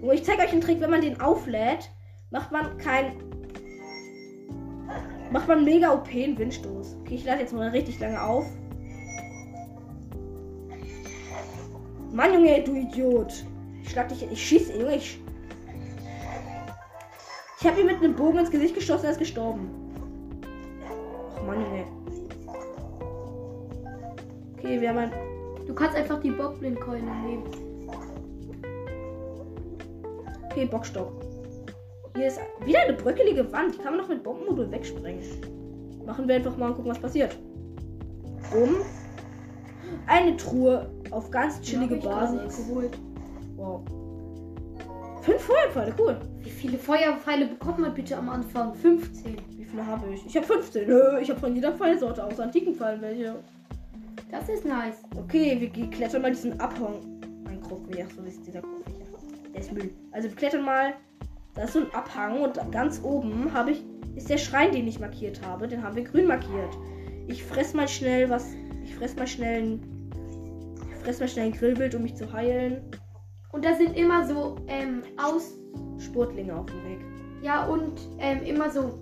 Junge, 0.00 0.14
ich 0.14 0.24
zeige 0.24 0.42
euch 0.42 0.52
einen 0.52 0.62
Trick, 0.62 0.80
wenn 0.80 0.90
man 0.90 1.02
den 1.02 1.20
auflädt, 1.20 1.90
macht 2.30 2.50
man 2.50 2.78
kein. 2.78 3.12
Macht 5.30 5.46
man 5.48 5.64
mega 5.64 5.92
OP 5.92 6.08
einen 6.08 6.38
Windstoß. 6.38 6.96
Okay, 7.00 7.16
ich 7.16 7.24
lade 7.24 7.40
jetzt 7.40 7.52
mal 7.52 7.68
richtig 7.68 8.00
lange 8.00 8.22
auf. 8.22 8.46
Mann, 12.12 12.32
Junge, 12.32 12.62
du 12.62 12.74
Idiot. 12.74 13.44
Ich 13.82 13.90
schlag 13.90 14.08
dich. 14.08 14.30
Ich 14.30 14.46
schieße, 14.46 14.78
Junge, 14.78 14.96
ich. 14.96 15.20
Ich 17.60 17.66
habe 17.66 17.80
ihn 17.80 17.86
mit 17.86 17.96
einem 17.96 18.14
Bogen 18.14 18.38
ins 18.38 18.50
Gesicht 18.50 18.74
geschossen, 18.74 19.06
er 19.06 19.12
ist 19.12 19.18
gestorben. 19.18 19.68
Och 21.36 21.46
Mann, 21.46 21.60
Junge. 21.60 21.84
Okay, 24.56 24.80
wir 24.80 24.88
haben 24.88 24.98
ein. 24.98 25.12
Du 25.66 25.74
kannst 25.74 25.96
einfach 25.96 26.20
die 26.20 26.30
Bockblindkeule 26.30 27.02
nehmen. 27.02 27.44
Okay, 30.46 30.64
Bockstock. 30.64 31.27
Hier 32.16 32.26
ist 32.26 32.40
wieder 32.64 32.80
eine 32.80 32.94
bröckelige 32.94 33.50
Wand. 33.52 33.74
Die 33.74 33.78
kann 33.78 33.94
man 33.94 34.02
noch 34.02 34.08
mit 34.08 34.22
Bombenmodul 34.22 34.70
wegsprengen. 34.70 35.22
Machen 36.06 36.26
wir 36.26 36.36
einfach 36.36 36.56
mal 36.56 36.68
und 36.70 36.76
gucken, 36.76 36.90
was 36.90 36.98
passiert. 36.98 37.36
Um. 38.54 38.76
Eine 40.06 40.36
Truhe 40.36 40.90
auf 41.10 41.30
ganz 41.30 41.60
chillige 41.60 41.94
nicht 41.94 42.04
Basis. 42.04 42.66
geholt. 42.66 42.98
Wow. 43.56 43.82
fünf 45.22 45.42
Feuerpfeile, 45.42 45.94
cool. 45.98 46.16
Wie 46.40 46.50
viele 46.50 46.78
Feuerpfeile 46.78 47.46
bekommt 47.46 47.78
man 47.80 47.94
bitte 47.94 48.16
am 48.16 48.28
Anfang? 48.28 48.74
15. 48.74 49.36
Wie 49.56 49.64
viele 49.64 49.86
habe 49.86 50.06
ich? 50.14 50.24
Ich 50.26 50.36
habe 50.36 50.46
15. 50.46 50.86
Nö, 50.88 51.18
Ich 51.20 51.28
habe 51.30 51.40
von 51.40 51.54
jeder 51.54 51.72
Pfeilsorte 51.72 52.24
aus 52.24 52.38
antiken 52.40 52.74
Pfeilen 52.74 53.00
welche. 53.02 53.36
Das 54.30 54.48
ist 54.48 54.64
nice. 54.64 54.96
Okay, 55.16 55.58
wir 55.60 55.90
klettern 55.90 56.22
mal 56.22 56.30
diesen 56.30 56.58
Abhang. 56.60 56.96
Ein 57.48 57.60
Krog, 57.62 57.80
wie 57.88 58.02
ach 58.02 58.10
so 58.14 58.22
ist 58.22 58.46
dieser 58.46 58.60
Krog. 58.60 58.84
Ja. 58.86 59.50
Der 59.52 59.60
ist 59.60 59.72
Müll. 59.72 59.90
Also 60.12 60.28
wir 60.28 60.36
klettern 60.36 60.62
mal. 60.62 60.94
Da 61.58 61.64
ist 61.64 61.72
so 61.72 61.80
ein 61.80 61.92
Abhang 61.92 62.42
und 62.42 62.56
ganz 62.70 63.02
oben 63.02 63.52
habe 63.52 63.72
ich 63.72 63.82
ist 64.14 64.30
der 64.30 64.38
Schrein, 64.38 64.70
den 64.70 64.86
ich 64.86 65.00
markiert 65.00 65.44
habe. 65.44 65.66
Den 65.66 65.82
haben 65.82 65.96
wir 65.96 66.04
grün 66.04 66.28
markiert. 66.28 66.78
Ich 67.26 67.42
fress 67.42 67.74
mal 67.74 67.88
schnell 67.88 68.30
was. 68.30 68.54
Ich 68.84 68.94
fress 68.94 69.16
mal 69.16 69.26
schnell 69.26 69.62
ein. 69.62 70.10
Ich 70.88 71.02
fress 71.02 71.18
mal 71.18 71.26
schnell 71.26 71.46
ein 71.46 71.52
Grillbild, 71.52 71.96
um 71.96 72.02
mich 72.02 72.14
zu 72.14 72.32
heilen. 72.32 72.80
Und 73.50 73.64
da 73.64 73.74
sind 73.74 73.96
immer 73.96 74.24
so 74.24 74.54
ähm, 74.68 75.02
aus. 75.20 75.54
Sportlinge 75.98 76.56
auf 76.56 76.66
dem 76.66 76.84
Weg. 76.84 77.00
Ja, 77.42 77.66
und 77.66 77.98
ähm, 78.20 78.44
immer 78.44 78.70
so 78.70 79.00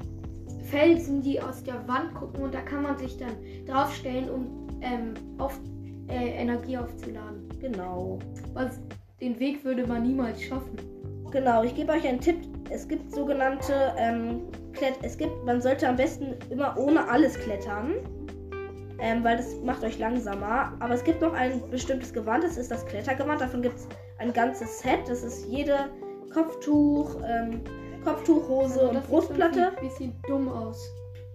Felsen, 0.70 1.20
die 1.20 1.38
aus 1.38 1.62
der 1.62 1.86
Wand 1.86 2.14
gucken. 2.14 2.42
Und 2.42 2.54
da 2.54 2.62
kann 2.62 2.84
man 2.84 2.96
sich 2.96 3.18
dann 3.18 3.36
draufstellen, 3.66 4.30
um 4.30 4.66
ähm, 4.80 5.12
auf, 5.36 5.60
äh, 6.08 6.40
Energie 6.40 6.78
aufzuladen. 6.78 7.50
Genau. 7.60 8.18
Was 8.54 8.80
den 9.20 9.38
Weg 9.38 9.62
würde 9.62 9.86
man 9.86 10.04
niemals 10.04 10.42
schaffen. 10.42 10.95
Genau, 11.36 11.62
ich 11.62 11.74
gebe 11.74 11.92
euch 11.92 12.08
einen 12.08 12.18
Tipp. 12.18 12.38
Es 12.70 12.88
gibt 12.88 13.12
sogenannte 13.12 13.92
ähm, 13.98 14.48
Klett 14.72 14.94
es 15.02 15.18
gibt, 15.18 15.44
man 15.44 15.60
sollte 15.60 15.86
am 15.86 15.94
besten 15.94 16.34
immer 16.48 16.74
ohne 16.78 17.06
alles 17.10 17.38
klettern. 17.38 17.96
Ähm, 19.00 19.22
weil 19.22 19.36
das 19.36 19.54
macht 19.56 19.84
euch 19.84 19.98
langsamer. 19.98 20.72
Aber 20.80 20.94
es 20.94 21.04
gibt 21.04 21.20
noch 21.20 21.34
ein 21.34 21.60
bestimmtes 21.70 22.14
Gewand, 22.14 22.42
das 22.42 22.56
ist 22.56 22.70
das 22.70 22.86
Klettergewand. 22.86 23.42
Davon 23.42 23.60
gibt 23.60 23.76
es 23.76 23.86
ein 24.16 24.32
ganzes 24.32 24.78
Set. 24.78 25.00
Das 25.08 25.22
ist 25.22 25.46
jede 25.46 25.90
Kopftuch, 26.32 27.16
ähm, 27.28 27.60
Kopftuchhose 28.02 28.80
Also 28.80 28.88
und 28.88 28.96
sieht 28.96 29.06
Brustplatte. 29.06 29.72
ein 29.76 29.86
bisschen 29.86 30.14
dumm 30.26 30.48
aus. 30.48 30.90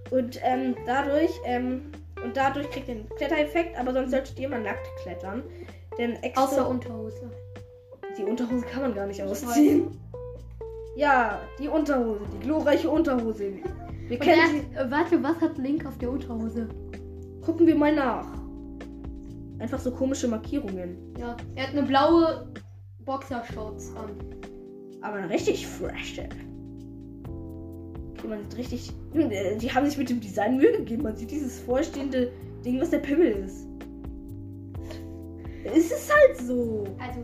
Und 0.10 0.40
ähm, 0.44 0.76
dadurch, 0.88 1.40
ähm, 1.46 1.92
und 2.26 2.36
dadurch 2.36 2.72
kriegt 2.72 2.88
ihr 2.88 2.96
den 2.96 3.10
Klettereffekt, 3.18 3.80
aber 3.80 3.94
sonst 3.94 4.10
solltet 4.10 4.40
ihr 4.40 4.48
immer 4.48 4.58
nackt 4.58 4.88
klettern. 5.04 5.44
Denn 6.00 6.16
extra 6.24 6.44
Außer 6.44 6.68
Unterhose. 6.68 7.30
Die 8.18 8.24
Unterhose 8.24 8.66
kann 8.66 8.82
man 8.82 8.94
gar 8.94 9.08
nicht 9.08 9.22
ausziehen. 9.22 9.88
Ja, 10.96 11.40
die 11.60 11.68
Unterhose, 11.68 12.22
die 12.34 12.40
glorreiche 12.46 12.90
Unterhose. 12.90 13.54
Wir 14.08 14.20
Und 14.20 14.24
kennen 14.26 14.66
er, 14.74 14.86
äh, 14.86 14.92
warte, 14.92 15.24
was 15.24 15.40
hat 15.40 15.58
Link 15.58 15.86
auf 15.86 15.98
der 15.98 16.12
Unterhose? 16.12 16.68
sie. 16.68 17.42
Gucken 17.42 17.66
wir 17.66 17.76
mal 17.76 17.96
nach. 17.96 18.28
Einfach 19.60 19.80
so 19.80 19.92
komische 19.92 20.28
Markierungen. 20.28 20.98
Ja, 21.18 21.38
er 21.56 21.68
hat 21.68 21.72
eine 21.72 21.84
blaue 21.84 22.48
Boxershorts 23.06 23.96
an. 23.96 24.12
Aber 25.02 25.16
eine 25.16 25.30
richtig 25.30 25.66
frische. 25.66 26.28
Okay, 28.12 28.28
man 28.28 28.44
sieht 28.44 28.58
richtig. 28.58 28.92
Die 29.14 29.72
haben 29.74 29.86
sich 29.86 29.98
mit 29.98 30.10
dem 30.10 30.20
Design 30.20 30.58
Mühe 30.58 30.72
gegeben. 30.74 31.04
Man 31.04 31.16
sieht 31.16 31.32
dieses 31.32 31.60
vorstehende 31.62 32.32
Ding, 32.64 32.80
was 32.80 32.92
der 32.92 33.00
Pimmel 33.00 33.32
ist. 33.46 33.66
Es 35.64 35.92
ist 35.92 36.12
halt 36.14 36.38
so. 36.38 36.84
Also, 37.00 37.22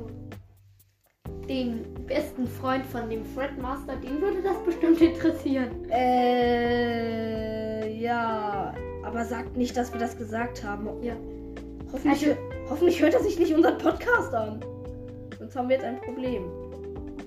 den 1.48 1.84
besten 2.06 2.48
Freund 2.48 2.86
von 2.86 3.10
dem 3.10 3.24
Fredmaster, 3.26 3.96
den 3.98 4.22
würde 4.22 4.42
das 4.42 4.58
bestimmt 4.66 5.02
interessieren. 5.02 5.90
Äh, 5.90 7.94
ja. 8.00 8.74
Aber 9.04 9.24
sagt 9.26 9.56
nicht, 9.56 9.76
dass 9.78 9.92
wir 9.94 10.00
das 10.00 10.18
gesagt 10.18 10.64
haben. 10.64 10.88
Ja. 11.02 11.14
Hoffentlich, 11.92 12.28
Also- 12.30 12.40
hoffentlich 12.70 13.02
hört 13.02 13.14
er 13.14 13.22
sich 13.22 13.40
nicht 13.40 13.54
unseren 13.56 13.78
Podcast 13.78 14.34
an. 14.34 14.60
Sonst 15.40 15.56
haben 15.56 15.70
wir 15.70 15.78
jetzt 15.78 15.86
ein 15.86 16.02
Problem. 16.02 16.44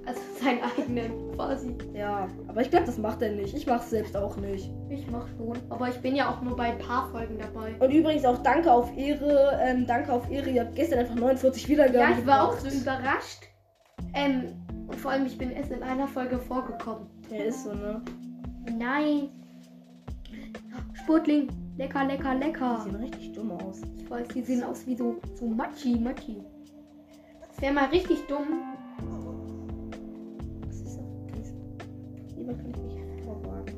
Also 0.06 0.20
seinen 0.42 0.60
eigenen 0.62 1.32
quasi. 1.36 1.74
Ja, 1.94 2.26
aber 2.48 2.62
ich 2.62 2.70
glaube, 2.70 2.86
das 2.86 2.98
macht 2.98 3.22
er 3.22 3.32
nicht. 3.32 3.54
Ich 3.54 3.66
mach's 3.66 3.90
selbst 3.90 4.16
auch 4.16 4.36
nicht. 4.36 4.70
Ich 4.88 5.06
mach 5.10 5.26
schon. 5.36 5.56
Aber 5.68 5.88
ich 5.88 5.96
bin 6.00 6.16
ja 6.16 6.30
auch 6.30 6.40
nur 6.42 6.56
bei 6.56 6.64
ein 6.72 6.78
paar 6.78 7.08
Folgen 7.10 7.38
dabei. 7.38 7.74
Und 7.78 7.90
übrigens 7.94 8.24
auch 8.24 8.38
danke 8.42 8.72
auf 8.72 8.90
Ehre. 8.96 9.58
Ähm, 9.62 9.86
danke 9.86 10.12
auf 10.12 10.28
Ehre. 10.30 10.50
Ihr 10.50 10.62
habt 10.62 10.74
gestern 10.74 10.98
einfach 11.00 11.14
49 11.14 11.68
Wiedergaben. 11.68 12.12
Ja, 12.12 12.18
ich 12.18 12.26
war 12.26 12.48
auch 12.48 12.56
gebracht. 12.56 12.72
so 12.72 12.80
überrascht. 12.80 13.46
Ähm, 14.14 14.52
und 14.86 14.96
vor 14.96 15.12
allem, 15.12 15.26
ich 15.26 15.38
bin 15.38 15.50
erst 15.50 15.70
in 15.70 15.82
einer 15.82 16.08
Folge 16.08 16.38
vorgekommen. 16.38 17.06
Ja, 17.30 17.44
ist 17.44 17.64
so, 17.64 17.72
ne? 17.72 18.02
Nein. 18.76 19.28
Sportling. 20.94 21.48
Lecker, 21.76 22.04
lecker, 22.04 22.34
Die 22.34 22.44
lecker. 22.44 22.80
sehen 22.84 22.96
richtig 22.96 23.32
dumm 23.32 23.52
aus. 23.52 23.80
Ich 23.96 24.10
weiß, 24.10 24.28
die 24.28 24.42
sehen 24.42 24.62
aus 24.62 24.86
wie 24.86 24.96
so, 24.96 25.16
so 25.34 25.46
Matschi, 25.46 25.98
Matschi. 25.98 26.42
Das 27.48 27.62
wäre 27.62 27.72
mal 27.72 27.86
richtig 27.86 28.26
dumm. 28.26 28.76
Was 30.66 30.76
ist 30.76 30.98
das? 30.98 31.54
Lieber 32.36 32.52
kann 32.52 32.70
ich 32.70 32.76
mich 32.76 33.24
vorwagen. 33.24 33.74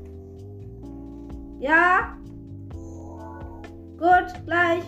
Ja! 1.61 2.16
Gut, 3.99 4.45
gleich. 4.47 4.83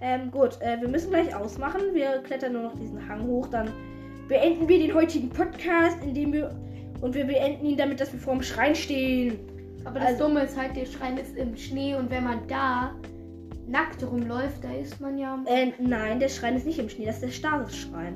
Ähm, 0.00 0.32
gut, 0.32 0.60
äh, 0.62 0.80
wir 0.80 0.88
müssen 0.88 1.10
gleich 1.10 1.32
ausmachen. 1.32 1.80
Wir 1.92 2.22
klettern 2.22 2.54
nur 2.54 2.62
noch 2.62 2.74
diesen 2.74 3.08
Hang 3.08 3.24
hoch. 3.24 3.46
Dann 3.46 3.70
beenden 4.32 4.66
wir 4.68 4.78
den 4.78 4.94
heutigen 4.94 5.28
Podcast, 5.28 5.98
indem 6.02 6.32
wir. 6.32 6.50
Und 7.02 7.14
wir 7.14 7.24
beenden 7.24 7.66
ihn 7.66 7.76
damit, 7.76 8.00
dass 8.00 8.12
wir 8.12 8.20
vorm 8.20 8.42
Schrein 8.42 8.74
stehen. 8.74 9.38
Aber 9.84 9.98
das 9.98 10.10
Also- 10.10 10.28
Dumme 10.28 10.44
ist 10.44 10.56
halt, 10.56 10.74
der 10.76 10.86
Schrein 10.86 11.18
ist 11.18 11.36
im 11.36 11.56
Schnee 11.56 11.94
und 11.96 12.10
wenn 12.10 12.24
man 12.24 12.38
da 12.48 12.94
nackt 13.66 14.02
rumläuft, 14.08 14.62
da 14.62 14.72
ist 14.72 15.00
man 15.00 15.18
ja. 15.18 15.38
Äh, 15.46 15.72
nein, 15.80 16.18
der 16.20 16.28
Schrein 16.28 16.56
ist 16.56 16.64
nicht 16.66 16.78
im 16.78 16.88
Schnee, 16.88 17.04
das 17.06 17.16
ist 17.16 17.22
der 17.24 17.30
Stasis-Schrein. 17.30 18.14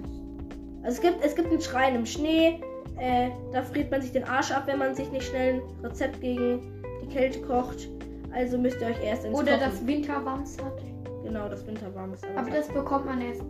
Also 0.85 0.97
es 0.97 1.01
gibt, 1.01 1.25
es 1.25 1.35
gibt 1.35 1.49
einen 1.51 1.61
Schrein 1.61 1.95
im 1.97 2.07
Schnee. 2.07 2.61
Äh, 2.99 3.31
da 3.53 3.63
friert 3.63 3.91
man 3.91 4.01
sich 4.01 4.13
den 4.13 4.25
Arsch 4.25 4.53
ab, 4.53 4.63
wenn 4.67 4.79
man 4.79 4.95
sich 4.95 5.11
nicht 5.11 5.25
schnell 5.27 5.55
ein 5.81 5.85
Rezept 5.85 6.21
gegen 6.21 6.61
die 7.03 7.09
Kälte 7.13 7.41
kocht. 7.43 7.89
Also 8.33 8.57
müsst 8.57 8.81
ihr 8.81 8.87
euch 8.87 9.05
erst 9.05 9.25
ins 9.25 9.37
Oder 9.37 9.59
Kochen. 9.59 9.71
das 9.71 9.87
Winterwams 9.87 10.57
hat. 10.65 10.81
Genau, 11.25 11.49
das 11.49 11.67
Winterwarm 11.67 12.13
ist 12.15 12.25
Aber 12.37 12.49
das 12.51 12.69
bekommt 12.69 13.07
man 13.07 13.21
erst. 13.21 13.43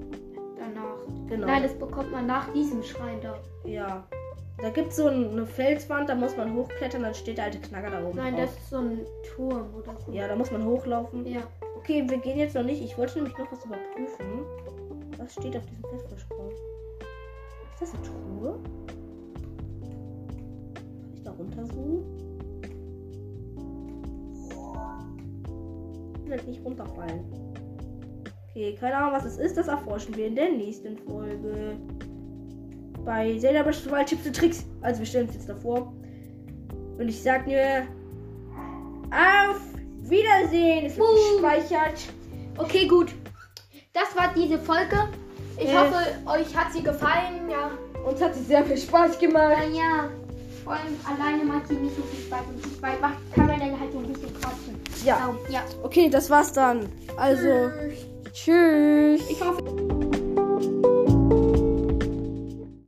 Genau. 1.28 1.46
Nein, 1.46 1.62
das 1.62 1.74
bekommt 1.74 2.12
man 2.12 2.26
nach 2.26 2.52
diesem 2.52 2.82
Schrein 2.82 3.20
da. 3.20 3.38
ja. 3.64 4.06
Da 4.58 4.70
gibt 4.70 4.88
es 4.88 4.96
so 4.96 5.08
eine 5.08 5.44
Felswand, 5.44 6.08
da 6.08 6.14
muss 6.14 6.34
man 6.34 6.54
hochklettern, 6.54 7.02
dann 7.02 7.14
steht 7.14 7.36
der 7.36 7.44
alte 7.44 7.58
Knacker 7.58 7.90
da 7.90 8.02
oben. 8.02 8.16
Nein, 8.16 8.36
drauf. 8.36 8.46
das 8.46 8.56
ist 8.56 8.70
so 8.70 8.78
ein 8.78 9.00
Turm 9.34 9.74
oder 9.74 9.94
so. 10.00 10.10
Ja, 10.12 10.28
da 10.28 10.34
muss 10.34 10.50
man 10.50 10.64
hochlaufen. 10.64 11.26
Ja. 11.26 11.42
Okay, 11.76 12.08
wir 12.08 12.16
gehen 12.18 12.38
jetzt 12.38 12.54
noch 12.54 12.62
nicht. 12.62 12.82
Ich 12.82 12.96
wollte 12.96 13.16
nämlich 13.16 13.36
noch 13.36 13.52
was 13.52 13.62
überprüfen. 13.64 14.46
Was 15.18 15.32
steht 15.34 15.56
auf 15.56 15.66
diesem 15.66 15.84
Festversprung? 15.90 16.50
Ist 16.50 17.82
das 17.82 17.94
eine 17.94 18.02
Truhe? 18.02 18.58
Kann 19.84 21.12
ich 21.14 21.22
da 21.22 21.30
runterzoomen? 21.32 22.04
Ich 26.24 26.30
will 26.30 26.42
nicht 26.44 26.64
runterfallen. 26.64 27.45
Okay, 28.56 28.74
keine 28.80 28.96
Ahnung, 28.96 29.12
was 29.12 29.26
es 29.26 29.36
ist. 29.36 29.58
Das 29.58 29.68
erforschen 29.68 30.16
wir 30.16 30.28
in 30.28 30.34
der 30.34 30.50
nächsten 30.50 30.96
Folge. 30.96 31.76
Bei 33.04 33.36
Zelda 33.38 33.70
the 33.70 33.90
Wild 33.90 34.06
Tipps 34.06 34.26
und 34.26 34.34
Tricks. 34.34 34.64
Also 34.80 35.00
wir 35.00 35.06
stellen 35.06 35.26
uns 35.26 35.34
jetzt 35.34 35.46
davor. 35.50 35.92
Und 36.98 37.06
ich 37.06 37.22
sag 37.22 37.46
mir 37.46 37.86
auf 39.10 39.60
Wiedersehen. 40.08 40.86
Es 40.86 40.96
wird 40.96 41.06
gespeichert. 41.34 42.00
Okay, 42.56 42.86
gut. 42.88 43.12
Das 43.92 44.16
war 44.16 44.32
diese 44.34 44.58
Folge. 44.58 45.06
Ich 45.58 45.68
Äh. 45.68 45.76
hoffe, 45.76 45.98
euch 46.24 46.56
hat 46.56 46.72
sie 46.72 46.82
gefallen. 46.82 47.50
Ja. 47.50 47.70
Uns 48.08 48.22
hat 48.22 48.32
es 48.32 48.46
sehr 48.48 48.64
viel 48.64 48.78
Spaß 48.78 49.18
gemacht. 49.18 49.52
Ja, 49.70 49.78
ja. 49.78 50.08
Vor 50.64 50.72
allem 50.72 50.96
alleine 51.04 51.44
macht 51.44 51.68
sie 51.68 51.74
nicht 51.74 51.94
so 51.94 52.00
viel 52.04 52.24
Spaß. 52.24 52.40
Und 52.48 52.62
zu 52.62 52.78
zweit 52.78 53.02
macht, 53.02 53.18
kann 53.34 53.48
man 53.48 53.60
dann 53.60 53.78
halt 53.78 53.92
so 53.92 53.98
ein 53.98 54.06
bisschen 54.10 54.32
quatschen. 54.32 54.80
Ja. 55.04 55.34
Ja. 55.50 55.60
Okay, 55.82 56.08
das 56.08 56.30
war's 56.30 56.54
dann. 56.54 56.88
Also, 57.18 57.68
tschüss. 58.36 59.30
Ich 59.30 59.40
hoffe. 59.40 60.05